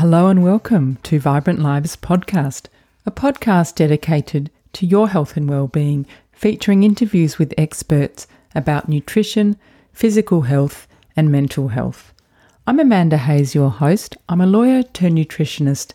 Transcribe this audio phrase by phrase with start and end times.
[0.00, 2.66] Hello and welcome to Vibrant Lives Podcast,
[3.04, 9.56] a podcast dedicated to your health and well-being, featuring interviews with experts about nutrition,
[9.92, 10.86] physical health,
[11.16, 12.14] and mental health.
[12.64, 14.16] I'm Amanda Hayes, your host.
[14.28, 15.90] I'm a lawyer turned nutritionist,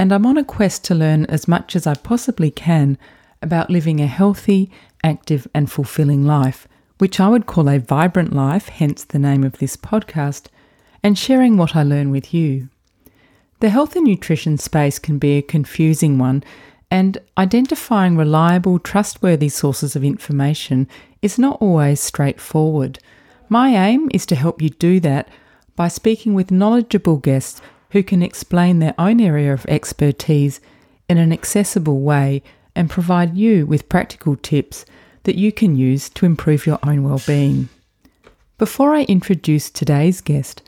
[0.00, 2.98] and I'm on a quest to learn as much as I possibly can
[3.40, 4.68] about living a healthy,
[5.04, 6.66] active, and fulfilling life,
[6.98, 10.46] which I would call a vibrant life, hence the name of this podcast,
[11.04, 12.68] and sharing what I learn with you.
[13.64, 16.44] The health and nutrition space can be a confusing one,
[16.90, 20.86] and identifying reliable, trustworthy sources of information
[21.22, 22.98] is not always straightforward.
[23.48, 25.30] My aim is to help you do that
[25.76, 30.60] by speaking with knowledgeable guests who can explain their own area of expertise
[31.08, 32.42] in an accessible way
[32.76, 34.84] and provide you with practical tips
[35.22, 37.70] that you can use to improve your own well-being.
[38.58, 40.60] Before I introduce today's guest,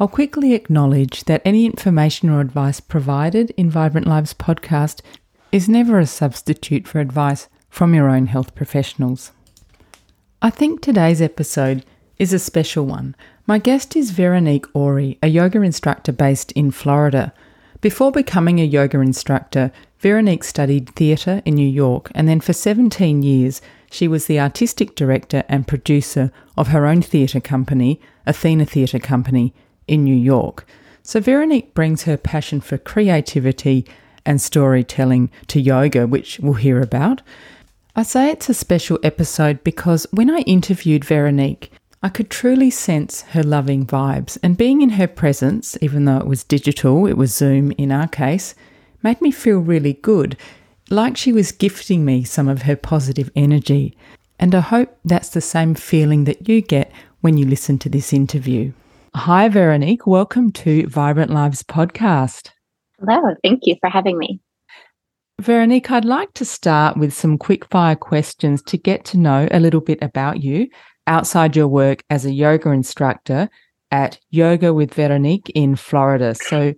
[0.00, 5.02] I'll quickly acknowledge that any information or advice provided in Vibrant Lives podcast
[5.52, 9.30] is never a substitute for advice from your own health professionals.
[10.42, 11.84] I think today's episode
[12.18, 13.14] is a special one.
[13.46, 17.32] My guest is Veronique Ori, a yoga instructor based in Florida.
[17.80, 19.70] Before becoming a yoga instructor,
[20.00, 24.96] Veronique studied theatre in New York, and then for 17 years, she was the artistic
[24.96, 29.54] director and producer of her own theatre company, Athena Theatre Company,
[29.86, 30.66] in New York.
[31.02, 33.86] So Veronique brings her passion for creativity
[34.24, 37.20] and storytelling to yoga, which we'll hear about.
[37.94, 41.70] I say it's a special episode because when I interviewed Veronique,
[42.02, 46.26] I could truly sense her loving vibes, and being in her presence, even though it
[46.26, 48.54] was digital, it was Zoom in our case,
[49.02, 50.36] made me feel really good,
[50.90, 53.96] like she was gifting me some of her positive energy.
[54.38, 58.12] And I hope that's the same feeling that you get when you listen to this
[58.12, 58.72] interview.
[59.16, 60.08] Hi, Veronique.
[60.08, 62.50] Welcome to Vibrant Lives podcast.
[62.98, 63.34] Hello.
[63.44, 64.40] Thank you for having me.
[65.40, 69.60] Veronique, I'd like to start with some quick fire questions to get to know a
[69.60, 70.66] little bit about you
[71.06, 73.48] outside your work as a yoga instructor
[73.92, 76.34] at Yoga with Veronique in Florida.
[76.34, 76.74] So,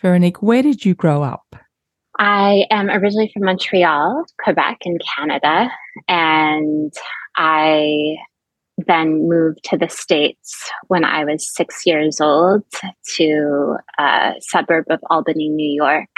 [0.00, 1.56] Veronique, where did you grow up?
[2.20, 5.68] I am originally from Montreal, Quebec, in Canada,
[6.06, 6.92] and
[7.36, 8.14] I
[8.86, 12.62] then moved to the States when I was six years old
[13.16, 16.08] to a suburb of Albany, New York.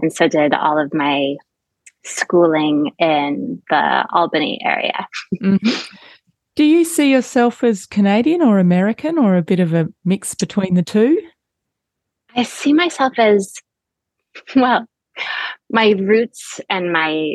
[0.00, 1.36] And so did all of my
[2.04, 5.06] schooling in the Albany area.
[5.42, 5.70] Mm-hmm.
[6.56, 10.74] Do you see yourself as Canadian or American or a bit of a mix between
[10.74, 11.20] the two?
[12.36, 13.54] I see myself as,
[14.54, 14.86] well,
[15.70, 17.34] my roots and my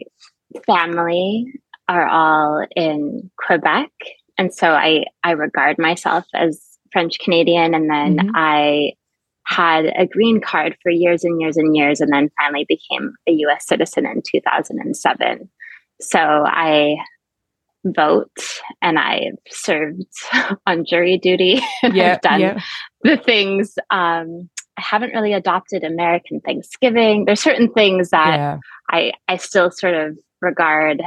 [0.66, 1.46] family
[1.88, 3.90] are all in Quebec
[4.40, 6.60] and so I I regard myself as
[6.94, 8.30] French Canadian, and then mm-hmm.
[8.34, 8.94] I
[9.46, 13.32] had a green card for years and years and years, and then finally became a
[13.32, 13.68] U.S.
[13.68, 15.50] citizen in 2007.
[16.00, 16.96] So I
[17.84, 18.32] vote
[18.82, 20.06] and I've served
[20.68, 22.60] on jury duty and yeah, I've done yeah.
[23.04, 23.78] the things.
[23.90, 27.26] Um, I haven't really adopted American Thanksgiving.
[27.26, 28.58] There's certain things that yeah.
[28.90, 31.02] I I still sort of regard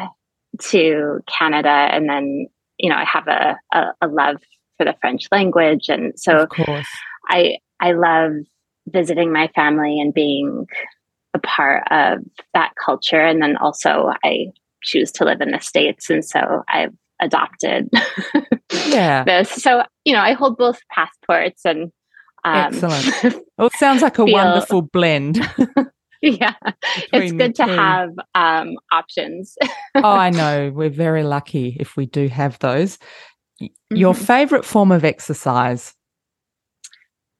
[0.64, 2.48] to Canada, and then
[2.82, 4.36] you know, I have a, a, a love
[4.76, 5.88] for the French language.
[5.88, 6.46] And so
[7.30, 8.32] I, I love
[8.88, 10.66] visiting my family and being
[11.32, 12.18] a part of
[12.52, 13.20] that culture.
[13.20, 14.48] And then also I
[14.82, 16.10] choose to live in the States.
[16.10, 17.88] And so I've adopted
[18.88, 19.22] yeah.
[19.22, 19.48] this.
[19.50, 21.92] So, you know, I hold both passports and
[22.44, 23.44] um, Excellent.
[23.56, 25.38] Well, it sounds like a feel, wonderful blend.
[26.24, 26.54] yeah.
[27.12, 29.56] It's good to have um, options.
[29.96, 30.70] Oh i know.
[30.72, 32.98] We're very lucky if we do have those.
[33.60, 33.96] Mm-hmm.
[33.96, 35.94] your favorite form of exercise?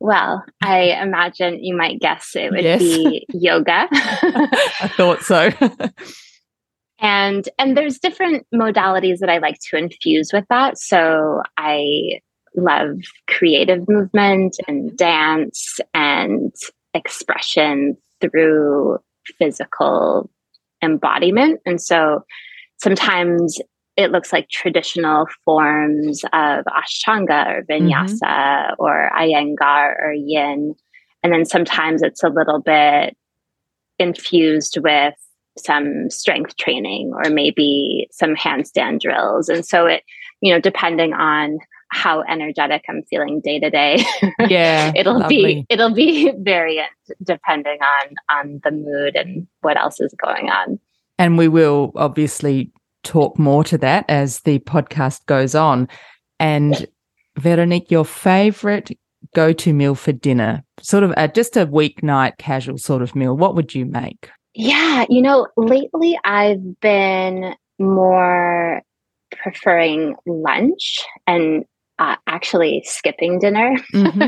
[0.01, 2.81] Well i imagine you might guess it would yes.
[2.81, 3.89] be yoga.
[3.93, 5.51] I thought so.
[6.99, 10.79] And and there's different modalities that i like to infuse with that.
[10.79, 12.21] So i
[12.57, 12.99] love
[13.29, 16.53] creative movement and dance and
[16.95, 18.99] expression through
[19.39, 20.31] physical
[20.83, 21.61] embodiment.
[21.67, 22.25] And so
[22.79, 23.61] sometimes
[23.97, 28.75] it looks like traditional forms of Ashtanga or Vinyasa mm-hmm.
[28.79, 30.75] or Iyengar or Yin.
[31.23, 33.17] And then sometimes it's a little bit
[33.99, 35.15] infused with
[35.59, 39.49] some strength training or maybe some handstand drills.
[39.49, 40.03] And so it,
[40.41, 41.59] you know, depending on
[41.93, 44.05] how energetic I'm feeling day to day.
[44.49, 44.93] Yeah.
[44.97, 45.37] it'll lovely.
[45.37, 46.89] be it'll be variant
[47.23, 50.81] depending on on the mood and what else is going on.
[51.19, 52.73] And we will obviously
[53.05, 55.89] talk more to that as the podcast goes on.
[56.41, 56.87] And
[57.39, 58.91] Veronique, your favorite
[59.35, 60.65] go to meal for dinner?
[60.81, 63.37] Sort of a, just a weeknight casual sort of meal.
[63.37, 64.31] What would you make?
[64.55, 68.83] Yeah, you know, lately I've been more
[69.43, 71.65] preferring lunch and
[72.03, 73.77] uh, actually skipping dinner.
[73.95, 74.23] Mm-hmm.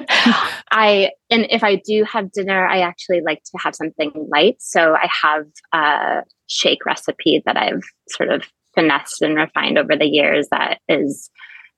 [0.71, 4.57] I and if I do have dinner, I actually like to have something light.
[4.61, 8.45] So I have a shake recipe that I've sort of
[8.77, 11.29] finessed and refined over the years that is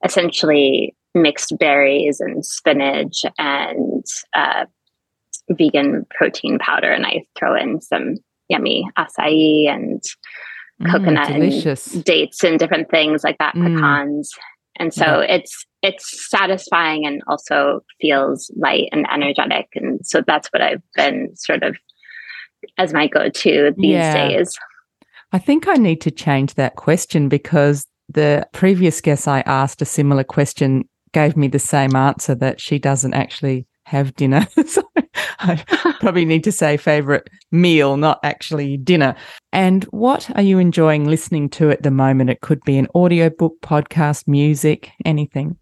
[0.05, 4.05] essentially mixed berries and spinach and
[4.35, 4.67] uh,
[5.51, 8.17] vegan protein powder, and I throw in some
[8.51, 10.03] yummy acai and
[10.83, 11.95] mm, coconut delicious.
[11.95, 14.23] and dates and different things like that, mm.
[14.79, 15.37] And so yeah.
[15.37, 19.69] it's it's satisfying and also feels light and energetic.
[19.75, 21.77] And so that's what I've been sort of
[22.79, 24.29] as my go-to these yeah.
[24.29, 24.59] days.
[25.33, 29.85] I think I need to change that question because the previous guest I asked a
[29.85, 34.47] similar question gave me the same answer that she doesn't actually have dinner.
[34.67, 34.83] so
[35.39, 35.63] I
[36.01, 39.15] probably need to say favorite meal, not actually dinner.
[39.53, 42.31] And what are you enjoying listening to at the moment?
[42.31, 45.57] It could be an audiobook, podcast, music, anything.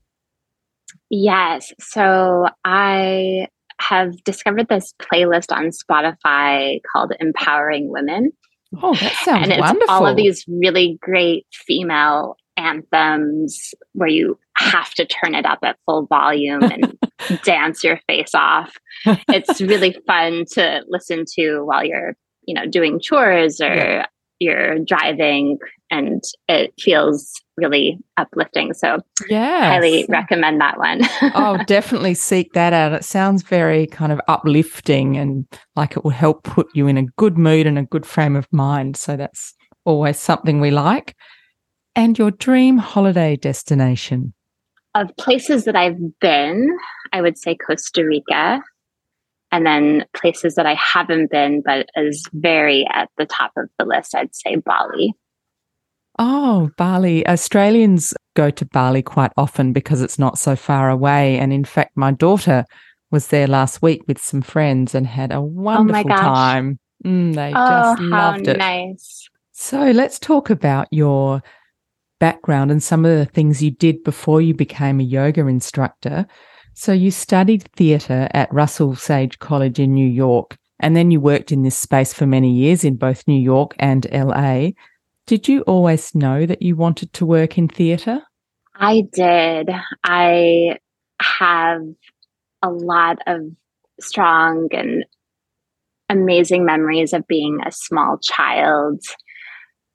[1.11, 1.73] Yes.
[1.79, 3.49] So I
[3.79, 8.33] have discovered this playlist on Spotify called Empowering Women.
[8.83, 9.95] Oh, that sounds and it's wonderful.
[9.95, 15.79] all of these really great female anthems where you have to turn it up at
[15.87, 16.99] full volume and
[17.45, 18.75] dance your face off.
[19.29, 22.17] It's really fun to listen to while you're,
[22.47, 24.07] you know, doing chores or yeah.
[24.41, 25.59] you're driving
[25.91, 28.75] and it feels really uplifting.
[28.75, 31.03] So yeah, highly recommend that one.
[31.35, 32.93] oh, definitely seek that out.
[32.93, 35.47] It sounds very kind of uplifting and
[35.77, 38.49] like it will help put you in a good mood and a good frame of
[38.53, 38.97] mind.
[38.97, 41.15] So that's always something we like.
[41.97, 44.34] And your dream holiday destination?
[44.95, 46.69] Of places that I've been,
[47.13, 48.63] I would say Costa Rica.
[49.51, 53.85] And then places that I haven't been, but is very at the top of the
[53.85, 55.15] list, I'd say Bali.
[56.19, 57.27] Oh, Bali.
[57.27, 61.39] Australians go to Bali quite often because it's not so far away.
[61.39, 62.65] And in fact, my daughter
[63.11, 66.79] was there last week with some friends and had a oh wonderful oh time.
[67.05, 68.59] Mm, they oh, just loved it.
[68.59, 69.29] Nice.
[69.53, 71.43] So let's talk about your
[72.25, 76.27] background and some of the things you did before you became a yoga instructor.
[76.73, 81.53] So you studied theatre at Russell Sage College in New York, and then you worked
[81.53, 84.71] in this space for many years in both New York and LA.
[85.27, 88.23] Did you always know that you wanted to work in theatre?
[88.75, 89.69] I did.
[90.03, 90.79] I
[91.21, 91.83] have
[92.63, 93.43] a lot of
[94.01, 95.05] strong and
[96.09, 99.03] amazing memories of being a small child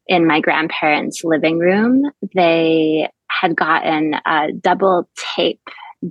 [0.10, 2.04] in my grandparents' living room.
[2.36, 5.62] They had gotten a double tape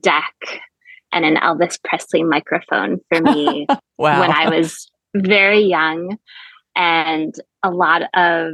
[0.01, 0.35] deck
[1.13, 3.67] and an Elvis Presley microphone for me
[3.99, 4.21] wow.
[4.21, 6.17] when I was very young.
[6.77, 7.35] And
[7.65, 8.53] a lot of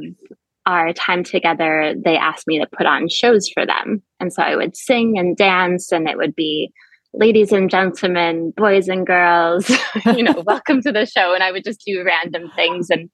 [0.67, 4.03] our time together, they asked me to put on shows for them.
[4.19, 6.73] And so I would sing and dance, and it would be
[7.13, 9.71] ladies and gentlemen, boys and girls,
[10.07, 11.35] you know, welcome to the show.
[11.35, 12.89] And I would just do random things.
[12.89, 13.11] And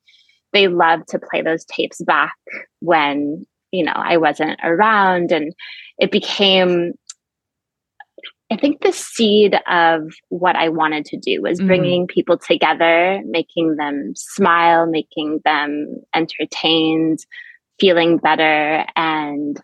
[0.53, 2.35] they loved to play those tapes back
[2.81, 5.53] when you know I wasn't around, and
[5.99, 6.93] it became.
[8.53, 11.69] I think the seed of what I wanted to do was mm-hmm.
[11.69, 12.11] bringing mm.
[12.11, 17.21] people together, making them smile, making them entertained,
[17.79, 19.61] feeling better, and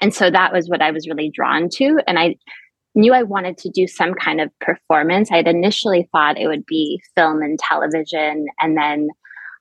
[0.00, 2.36] and so that was what I was really drawn to, and I
[2.94, 5.30] knew I wanted to do some kind of performance.
[5.30, 9.08] I'd initially thought it would be film and television, and then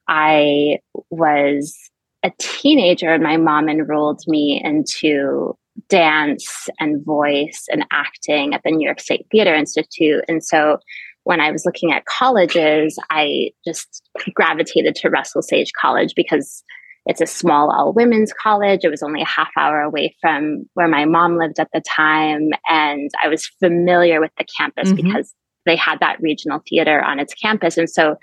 [0.07, 1.75] I was
[2.23, 5.55] a teenager and my mom enrolled me into
[5.89, 10.23] dance and voice and acting at the New York State Theater Institute.
[10.27, 10.77] And so
[11.23, 16.63] when I was looking at colleges, I just gravitated to Russell Sage College because
[17.05, 18.81] it's a small all women's college.
[18.83, 22.49] It was only a half hour away from where my mom lived at the time.
[22.67, 25.07] And I was familiar with the campus mm-hmm.
[25.07, 25.33] because
[25.65, 27.77] they had that regional theater on its campus.
[27.77, 28.15] And so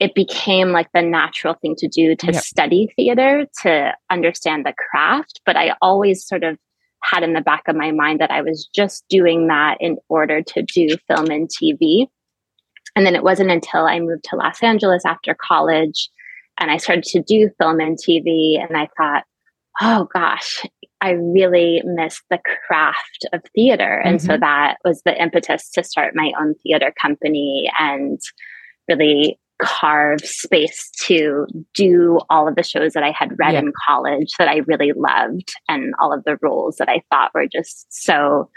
[0.00, 2.42] it became like the natural thing to do to yep.
[2.42, 6.56] study theater to understand the craft but i always sort of
[7.02, 10.42] had in the back of my mind that i was just doing that in order
[10.42, 12.06] to do film and tv
[12.96, 16.08] and then it wasn't until i moved to los angeles after college
[16.58, 19.24] and i started to do film and tv and i thought
[19.80, 20.64] oh gosh
[21.00, 24.26] i really miss the craft of theater and mm-hmm.
[24.26, 28.20] so that was the impetus to start my own theater company and
[28.88, 33.60] really carve space to do all of the shows that I had read yeah.
[33.60, 37.46] in college that I really loved and all of the roles that I thought were
[37.46, 38.50] just so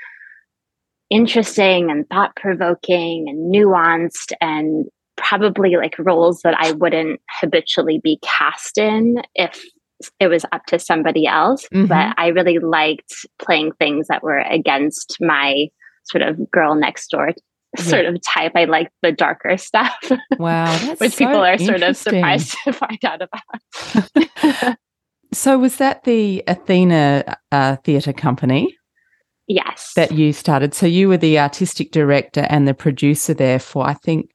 [1.10, 4.86] interesting and thought provoking and nuanced and
[5.18, 9.64] probably like roles that I wouldn't habitually be cast in if
[10.20, 11.68] it was up to somebody else.
[11.74, 11.88] Mm-hmm.
[11.88, 15.68] But I really liked playing things that were against my
[16.06, 17.32] sort of girl next door
[17.78, 18.54] sort of type.
[18.56, 20.12] I like the darker stuff.
[20.38, 20.76] Wow.
[20.98, 24.78] which so people are sort of surprised to find out about.
[25.32, 28.76] so was that the Athena uh, theatre company?
[29.48, 29.92] Yes.
[29.96, 30.74] That you started.
[30.74, 34.30] So you were the artistic director and the producer there for, I think,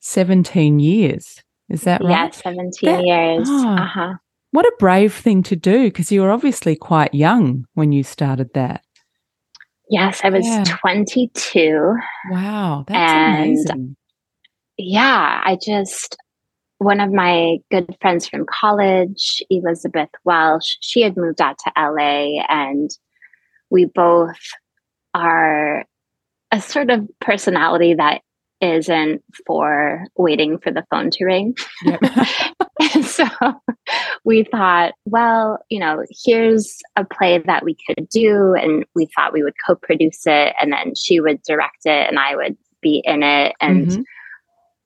[0.00, 1.40] 17 years.
[1.68, 2.10] Is that right?
[2.10, 3.48] Yeah, 17 that, years.
[3.48, 4.14] Oh, uh-huh.
[4.52, 8.50] What a brave thing to do because you were obviously quite young when you started
[8.54, 8.82] that.
[9.88, 10.64] Yes, I was yeah.
[10.64, 11.96] 22.
[12.30, 13.96] Wow, that's and amazing.
[14.78, 16.16] Yeah, I just
[16.78, 22.42] one of my good friends from college, Elizabeth Welsh, she had moved out to LA
[22.48, 22.90] and
[23.70, 24.38] we both
[25.14, 25.86] are
[26.52, 28.20] a sort of personality that
[28.60, 31.54] isn't for waiting for the phone to ring.
[31.84, 32.00] Yep.
[33.02, 33.26] so
[34.24, 38.54] we thought, well, you know, here's a play that we could do.
[38.54, 42.18] And we thought we would co produce it and then she would direct it and
[42.18, 43.54] I would be in it.
[43.60, 44.02] And mm-hmm.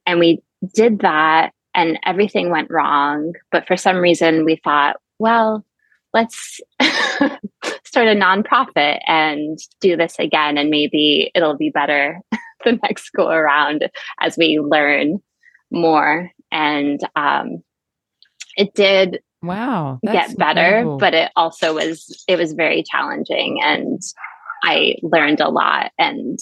[0.07, 0.43] and we
[0.75, 3.33] did that and everything went wrong.
[3.53, 5.65] But for some reason we thought, well,
[6.12, 6.61] let's
[7.85, 12.21] start a nonprofit and do this again and maybe it'll be better
[12.64, 13.88] the next go around
[14.21, 15.21] as we learn
[15.71, 16.31] more.
[16.52, 17.62] And um,
[18.57, 20.99] it did wow get better, incredible.
[20.99, 24.00] but it also was it was very challenging and
[24.62, 26.38] I learned a lot and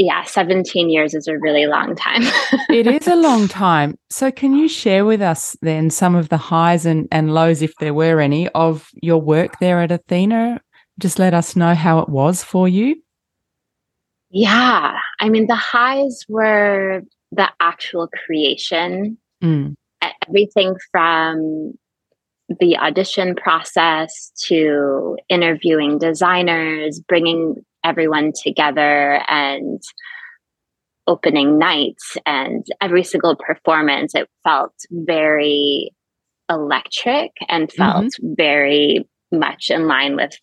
[0.00, 2.22] yeah, 17 years is a really long time.
[2.70, 3.98] it is a long time.
[4.08, 7.74] So, can you share with us then some of the highs and, and lows, if
[7.80, 10.62] there were any, of your work there at Athena?
[10.98, 12.96] Just let us know how it was for you.
[14.30, 14.96] Yeah.
[15.20, 19.74] I mean, the highs were the actual creation, mm.
[20.26, 21.74] everything from
[22.58, 29.80] the audition process to interviewing designers, bringing everyone together and
[31.06, 34.14] opening nights and every single performance.
[34.14, 35.90] It felt very
[36.48, 38.34] electric and felt mm-hmm.
[38.36, 40.36] very much in line with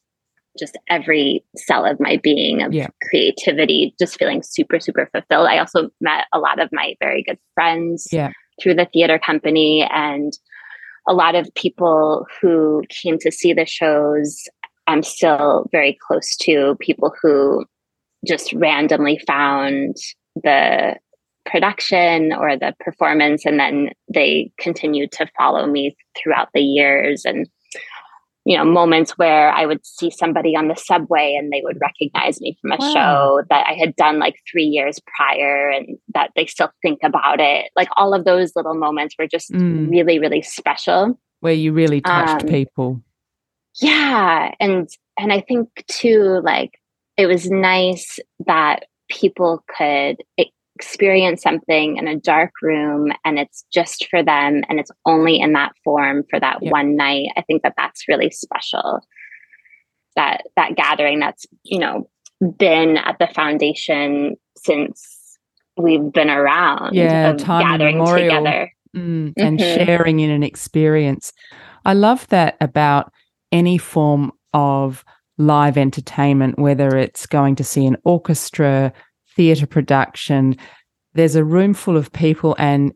[0.58, 2.88] just every cell of my being of yeah.
[3.10, 5.48] creativity, just feeling super, super fulfilled.
[5.48, 8.32] I also met a lot of my very good friends yeah.
[8.62, 10.34] through the theater company and
[11.08, 14.44] a lot of people who came to see the shows.
[14.88, 17.66] I'm still very close to people who
[18.26, 19.96] just randomly found
[20.36, 20.98] the
[21.46, 27.48] production or the performance and then they continued to follow me throughout the years and
[28.48, 32.40] you know moments where i would see somebody on the subway and they would recognize
[32.40, 32.94] me from a wow.
[32.94, 37.42] show that i had done like 3 years prior and that they still think about
[37.42, 39.90] it like all of those little moments were just mm.
[39.90, 43.04] really really special where you really touched um, people
[43.82, 44.88] yeah and
[45.20, 46.80] and i think too like
[47.18, 50.18] it was nice that people could
[50.78, 55.54] experience something in a dark room and it's just for them and it's only in
[55.54, 56.70] that form for that yeah.
[56.70, 59.00] one night i think that that's really special
[60.16, 62.08] that that gathering that's you know
[62.60, 65.40] been at the foundation since
[65.78, 68.28] we've been around yeah gathering memorial.
[68.28, 69.86] together mm, and mm-hmm.
[69.86, 71.34] sharing in an experience
[71.86, 73.12] i love that about
[73.52, 75.04] any form of
[75.40, 78.94] live entertainment whether it's going to see an orchestra
[79.38, 80.58] theatre production,
[81.14, 82.92] there's a room full of people and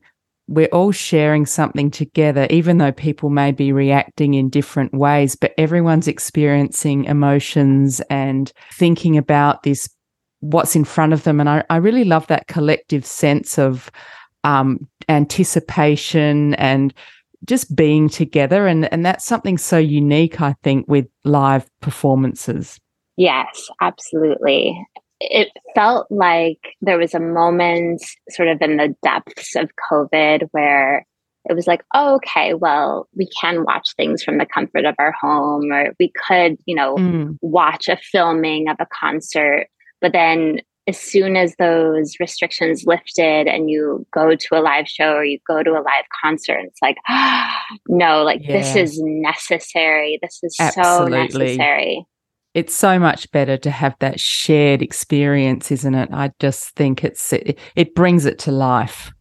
[0.48, 5.54] we're all sharing something together, even though people may be reacting in different ways, but
[5.58, 9.88] everyone's experiencing emotions and thinking about this,
[10.42, 11.40] what's in front of them.
[11.40, 13.90] And I, I really love that collective sense of
[14.44, 16.94] um, anticipation and
[17.46, 18.68] just being together.
[18.68, 22.78] And, and that's something so unique, I think, with live performances.
[23.16, 24.86] Yes, absolutely
[25.22, 31.06] it felt like there was a moment sort of in the depths of COVID where
[31.50, 35.12] it was like, oh, okay, well, we can watch things from the comfort of our
[35.12, 37.38] home, or we could, you know, mm.
[37.42, 39.68] watch a filming of a concert.
[40.02, 45.14] But then as soon as those restrictions lifted and you go to a live show
[45.14, 46.98] or you go to a live concert, it's like,
[47.88, 48.58] no, like yeah.
[48.58, 50.20] this is necessary.
[50.22, 51.12] This is Absolutely.
[51.12, 52.06] so necessary
[52.54, 56.10] it's so much better to have that shared experience, isn't it?
[56.12, 59.12] I just think it's it, it brings it to life.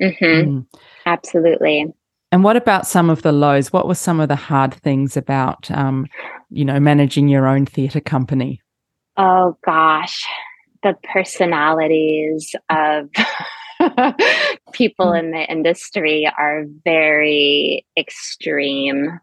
[0.00, 0.50] Mm-hmm.
[0.50, 0.66] Mm.
[1.06, 1.92] Absolutely.
[2.32, 3.72] And what about some of the lows?
[3.72, 6.06] What were some of the hard things about, um,
[6.48, 8.62] you know, managing your own theatre company?
[9.16, 10.24] Oh gosh,
[10.82, 13.10] the personalities of
[14.72, 19.18] people in the industry are very extreme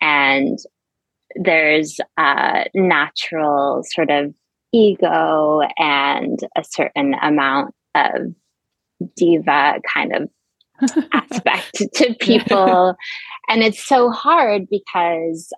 [0.00, 0.58] and
[1.36, 4.34] there's a natural sort of
[4.72, 8.34] ego and a certain amount of
[9.16, 10.28] diva kind of
[11.12, 12.96] aspect to people.
[13.48, 15.52] And it's so hard because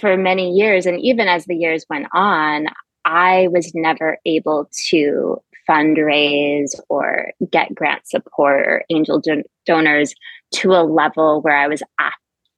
[0.00, 2.66] for many years and even as the years went on
[3.04, 5.36] i was never able to
[5.68, 10.14] fundraise or get grant support or angel don- donors
[10.52, 11.82] to a level where i was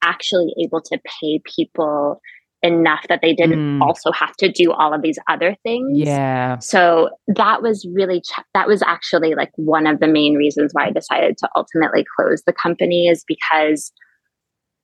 [0.01, 2.21] actually able to pay people
[2.63, 3.81] enough that they didn't mm.
[3.81, 5.97] also have to do all of these other things.
[5.97, 6.59] Yeah.
[6.59, 10.87] So that was really ch- that was actually like one of the main reasons why
[10.87, 13.91] I decided to ultimately close the company is because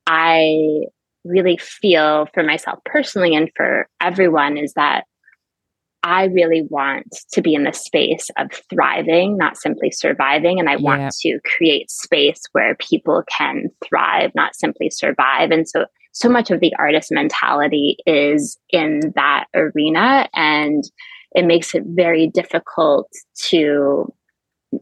[0.07, 0.85] I
[1.23, 5.03] really feel for myself personally and for everyone is that
[6.03, 10.59] I really want to be in the space of thriving, not simply surviving.
[10.59, 10.81] And I yeah.
[10.81, 15.51] want to create space where people can thrive, not simply survive.
[15.51, 20.83] And so so much of the artist mentality is in that arena and
[21.33, 23.07] it makes it very difficult
[23.49, 24.11] to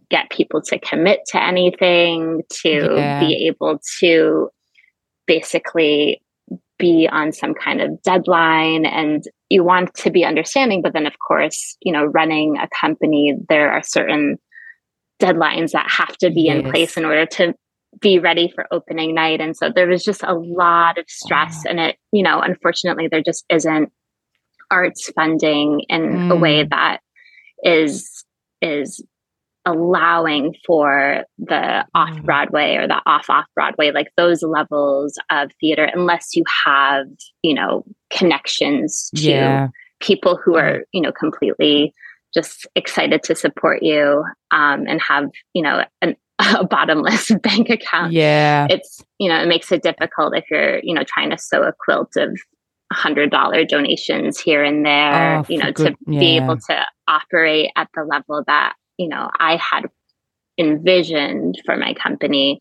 [0.10, 3.20] get people to commit to anything to yeah.
[3.20, 4.50] be able to
[5.28, 6.22] basically
[6.78, 11.14] be on some kind of deadline and you want to be understanding but then of
[11.26, 14.38] course you know running a company there are certain
[15.22, 16.58] deadlines that have to be yes.
[16.58, 17.54] in place in order to
[18.02, 19.42] be ready for opening night.
[19.42, 21.66] And so there was just a lot of stress.
[21.66, 23.92] And it, you know, unfortunately, there just isn't
[24.72, 26.32] arts funding in mm.
[26.32, 26.70] a way mm.
[26.72, 27.00] that
[27.64, 28.26] is
[28.62, 29.04] is
[29.66, 32.24] allowing for the off mm.
[32.24, 37.08] Broadway or the off off Broadway, like those levels of theater, unless you have,
[37.42, 39.68] you know, connections to yeah.
[40.00, 41.94] people who are, you know, completely
[42.34, 48.12] just excited to support you um, and have, you know, an a bottomless bank account.
[48.12, 48.68] Yeah.
[48.70, 51.74] It's, you know, it makes it difficult if you're, you know, trying to sew a
[51.74, 52.38] quilt of
[52.92, 56.20] hundred dollar donations here and there, oh, you know, good, to yeah.
[56.20, 59.84] be able to operate at the level that, you know, I had
[60.58, 62.60] envisioned for my company.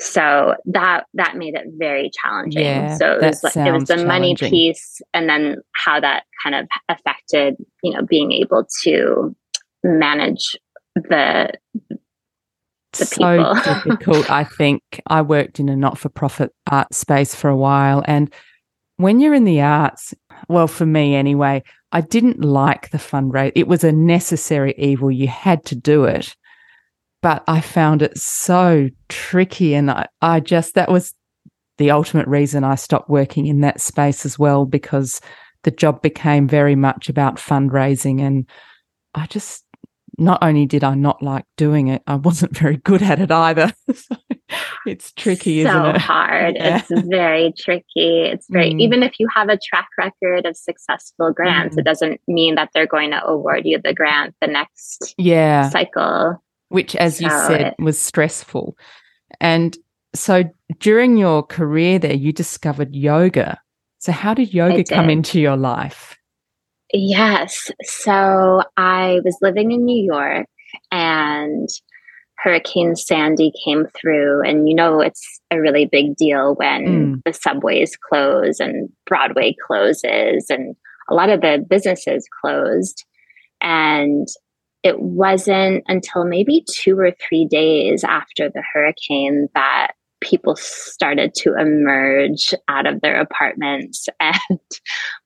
[0.00, 2.64] So that that made it very challenging.
[2.64, 6.56] Yeah, so it was like, it was the money piece and then how that kind
[6.56, 9.36] of affected, you know, being able to
[9.84, 10.56] manage
[10.94, 11.52] the
[12.94, 14.30] so difficult.
[14.30, 18.02] I think I worked in a not for profit art uh, space for a while.
[18.06, 18.32] And
[18.96, 20.14] when you're in the arts,
[20.48, 21.62] well, for me anyway,
[21.94, 23.52] I didn't like the fundraise.
[23.54, 25.12] It was a necessary evil.
[25.12, 26.34] You had to do it.
[27.22, 29.74] But I found it so tricky.
[29.74, 31.14] And I, I just, that was
[31.78, 35.20] the ultimate reason I stopped working in that space as well, because
[35.62, 38.20] the job became very much about fundraising.
[38.20, 38.48] And
[39.14, 39.64] I just
[40.18, 43.72] not only did I not like doing it, I wasn't very good at it either.
[44.86, 46.00] it's tricky, so isn't it?
[46.00, 46.56] hard.
[46.56, 46.82] Yeah.
[46.88, 48.22] It's very tricky.
[48.22, 48.80] It's very mm.
[48.80, 51.80] even if you have a track record of successful grants, mm.
[51.80, 56.42] it doesn't mean that they're going to award you the grant the next yeah cycle.
[56.68, 58.76] Which, as so you said, it, was stressful.
[59.40, 59.76] And
[60.14, 60.44] so
[60.78, 63.60] during your career there, you discovered yoga.
[63.98, 66.16] So how did yoga come into your life?
[66.92, 67.70] Yes.
[67.82, 70.46] So I was living in New York
[70.90, 71.68] and
[72.38, 74.42] Hurricane Sandy came through.
[74.42, 77.22] And you know, it's a really big deal when mm.
[77.24, 80.76] the subways close and Broadway closes and
[81.08, 83.04] a lot of the businesses closed.
[83.60, 84.26] And
[84.82, 91.54] it wasn't until maybe two or three days after the hurricane that people started to
[91.58, 94.06] emerge out of their apartments.
[94.20, 94.60] And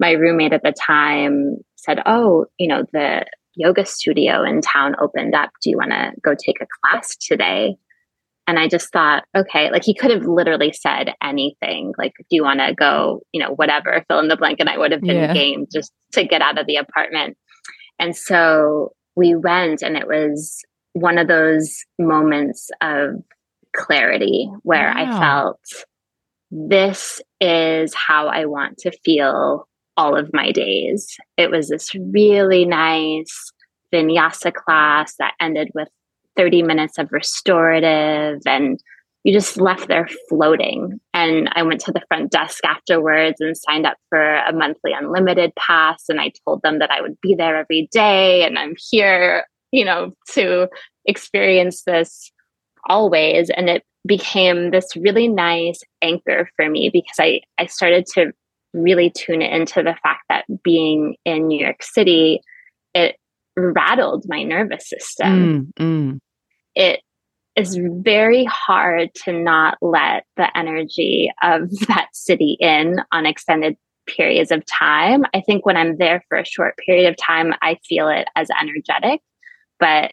[0.01, 3.25] my roommate at the time said, Oh, you know, the
[3.59, 5.51] yoga studio in town opened up.
[5.63, 7.77] Do you want to go take a class today?
[8.47, 12.43] And I just thought, okay, like he could have literally said anything, like, do you
[12.43, 14.59] want to go, you know, whatever, fill in the blank.
[14.61, 15.35] And I would have been yeah.
[15.35, 17.37] game just to get out of the apartment.
[17.99, 23.17] And so we went, and it was one of those moments of
[23.77, 24.95] clarity where wow.
[24.97, 25.61] I felt
[26.51, 29.68] this is how I want to feel
[29.99, 31.15] all of my days.
[31.37, 33.53] It was this really nice
[33.93, 35.89] vinyasa class that ended with
[36.37, 38.79] 30 minutes of restorative and
[39.25, 41.01] you just left there floating.
[41.13, 45.53] And I went to the front desk afterwards and signed up for a monthly unlimited
[45.57, 46.05] pass.
[46.09, 49.85] And I told them that I would be there every day and I'm here, you
[49.85, 50.69] know, to
[51.05, 52.31] experience this
[52.89, 58.33] always and it became this really nice anchor for me because i i started to
[58.73, 62.41] really tune into the fact that being in New York City,
[62.95, 63.17] it
[63.57, 65.73] rattled my nervous system.
[65.79, 66.19] Mm, mm.
[66.75, 67.01] It
[67.57, 73.77] is very hard to not let the energy of that city in on extended
[74.07, 75.25] periods of time.
[75.35, 78.49] I think when I'm there for a short period of time, I feel it as
[78.51, 79.21] energetic.
[79.79, 80.13] But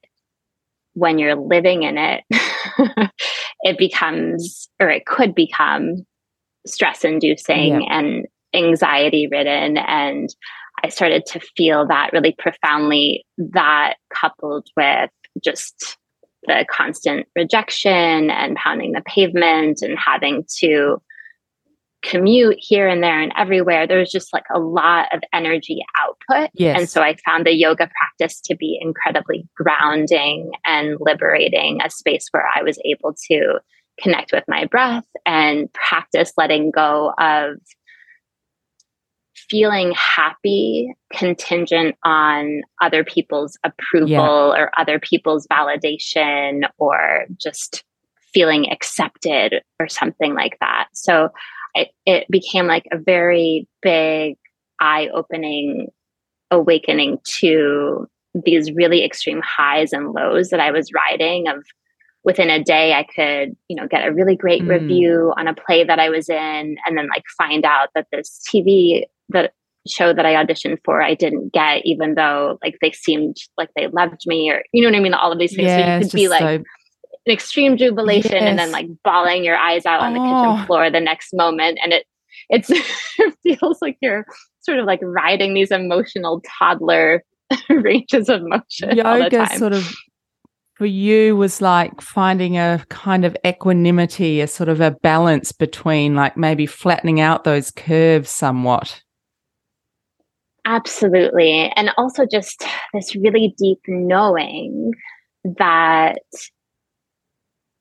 [0.93, 2.23] when you're living in it,
[3.61, 6.05] it becomes, or it could become
[6.65, 7.87] stress inducing yeah.
[7.89, 9.77] and anxiety ridden.
[9.77, 10.29] And
[10.83, 15.09] I started to feel that really profoundly, that coupled with
[15.43, 15.97] just
[16.47, 21.01] the constant rejection and pounding the pavement and having to
[22.03, 26.51] commute here and there and everywhere, there was just like a lot of energy output.
[26.53, 26.79] Yes.
[26.79, 32.27] And so I found the yoga practice to be incredibly grounding and liberating, a space
[32.31, 33.59] where I was able to
[33.99, 37.55] connect with my breath and practice letting go of
[39.49, 44.58] feeling happy contingent on other people's approval yeah.
[44.58, 47.84] or other people's validation or just
[48.34, 50.88] feeling accepted or something like that.
[50.93, 51.29] So
[51.73, 54.36] it, it became like a very big
[54.79, 55.88] eye opening
[56.51, 58.08] awakening to
[58.45, 61.65] these really extreme highs and lows that I was riding of
[62.23, 64.69] within a day I could, you know, get a really great mm.
[64.69, 68.41] review on a play that I was in and then like find out that this
[68.51, 69.53] TV that
[69.88, 73.88] show that I auditioned for I didn't get even though like they seemed like they
[73.88, 75.13] loved me or you know what I mean?
[75.13, 75.67] All of these things.
[75.67, 76.63] Yeah, so you could be like so
[77.25, 78.43] an extreme jubilation yes.
[78.43, 81.93] and then like bawling your eyes out on the kitchen floor the next moment and
[81.93, 82.05] it
[82.49, 82.69] it's
[83.19, 84.25] it feels like you're
[84.61, 87.23] sort of like riding these emotional toddler
[87.69, 89.95] ranges of motion yoga sort of
[90.75, 96.15] for you was like finding a kind of equanimity a sort of a balance between
[96.15, 99.01] like maybe flattening out those curves somewhat
[100.65, 104.91] absolutely and also just this really deep knowing
[105.43, 106.19] that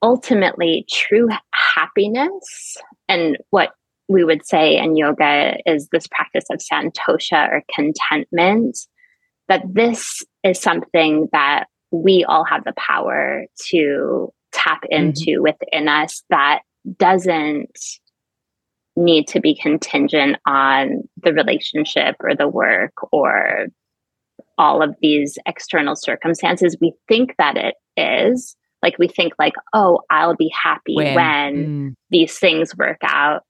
[0.02, 2.76] ultimately true happiness
[3.08, 3.70] and what
[4.08, 8.76] we would say in yoga is this practice of santosha or contentment
[9.48, 15.06] that this is something that we all have the power to tap mm-hmm.
[15.06, 15.42] into mm-hmm.
[15.42, 16.60] within us that
[16.98, 17.78] doesn't
[18.96, 23.66] need to be contingent on the relationship or the work or
[24.56, 26.76] all of these external circumstances.
[26.80, 28.56] We think that it is.
[28.82, 31.94] Like we think like oh i'll be happy when, when mm.
[32.10, 33.42] these things work out.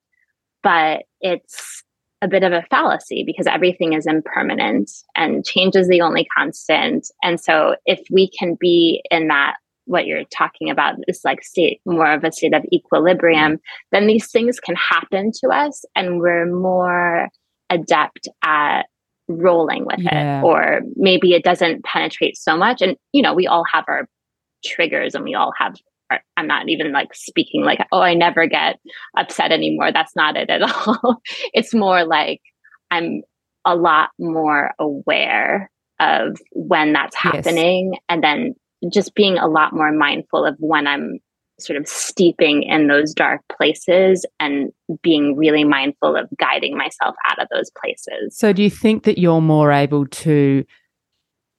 [0.63, 1.83] But it's
[2.23, 7.07] a bit of a fallacy because everything is impermanent and change is the only constant.
[7.23, 11.81] And so if we can be in that what you're talking about is like state
[11.87, 13.59] more of a state of equilibrium
[13.93, 17.29] then these things can happen to us and we're more
[17.71, 18.83] adept at
[19.29, 20.41] rolling with yeah.
[20.41, 24.07] it or maybe it doesn't penetrate so much and you know we all have our
[24.65, 25.75] triggers and we all have
[26.37, 28.79] I'm not even like speaking like, oh, I never get
[29.17, 29.93] upset anymore.
[29.93, 31.21] That's not it at all.
[31.53, 32.41] it's more like
[32.91, 33.23] I'm
[33.65, 35.71] a lot more aware
[36.01, 38.03] of when that's happening yes.
[38.09, 38.55] and then
[38.93, 41.19] just being a lot more mindful of when I'm
[41.61, 47.41] sort of steeping in those dark places and being really mindful of guiding myself out
[47.41, 48.37] of those places.
[48.37, 50.65] So, do you think that you're more able to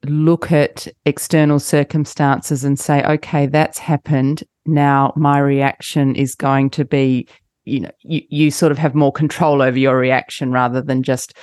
[0.04, 4.44] look at external circumstances and say, okay, that's happened.
[4.66, 7.28] Now my reaction is going to be,
[7.64, 11.34] you know, you, you sort of have more control over your reaction rather than just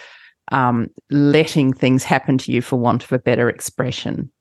[0.52, 4.32] um, letting things happen to you for want of a better expression.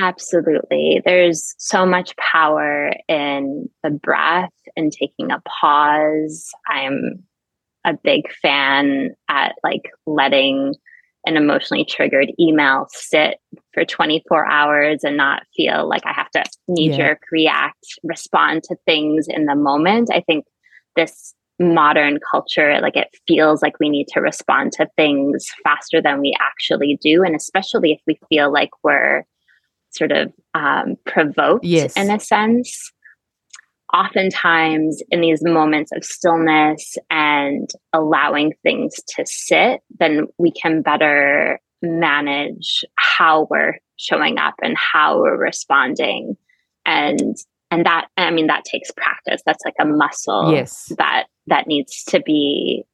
[0.00, 1.02] Absolutely.
[1.04, 6.50] There's so much power in the breath and taking a pause.
[6.68, 7.22] I'm
[7.84, 10.74] a big fan at like letting
[11.26, 13.38] an emotionally triggered email sit
[13.74, 17.28] for 24 hours and not feel like I have to knee jerk yeah.
[17.30, 20.08] react, respond to things in the moment.
[20.12, 20.46] I think
[20.96, 26.20] this modern culture, like it feels like we need to respond to things faster than
[26.20, 27.22] we actually do.
[27.22, 29.24] And especially if we feel like we're
[29.90, 31.96] sort of um, provoked yes.
[31.96, 32.92] in a sense
[33.92, 41.58] oftentimes in these moments of stillness and allowing things to sit, then we can better
[41.82, 46.36] manage how we're showing up and how we're responding.
[46.86, 47.36] And
[47.72, 49.42] and that I mean that takes practice.
[49.44, 50.92] That's like a muscle yes.
[50.98, 52.84] that that needs to be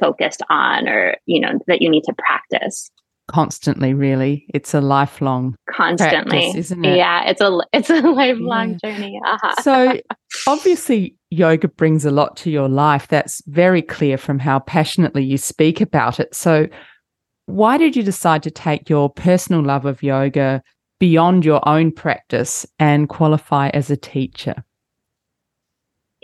[0.00, 2.90] focused on or you know that you need to practice
[3.26, 8.78] constantly really it's a lifelong constantly practice, isn't it yeah it's a it's a lifelong
[8.82, 8.90] yeah.
[8.90, 9.62] journey uh-huh.
[9.62, 9.98] so
[10.46, 13.08] obviously, yoga brings a lot to your life.
[13.08, 16.34] That's very clear from how passionately you speak about it.
[16.34, 16.68] So,
[17.46, 20.62] why did you decide to take your personal love of yoga
[20.98, 24.64] beyond your own practice and qualify as a teacher?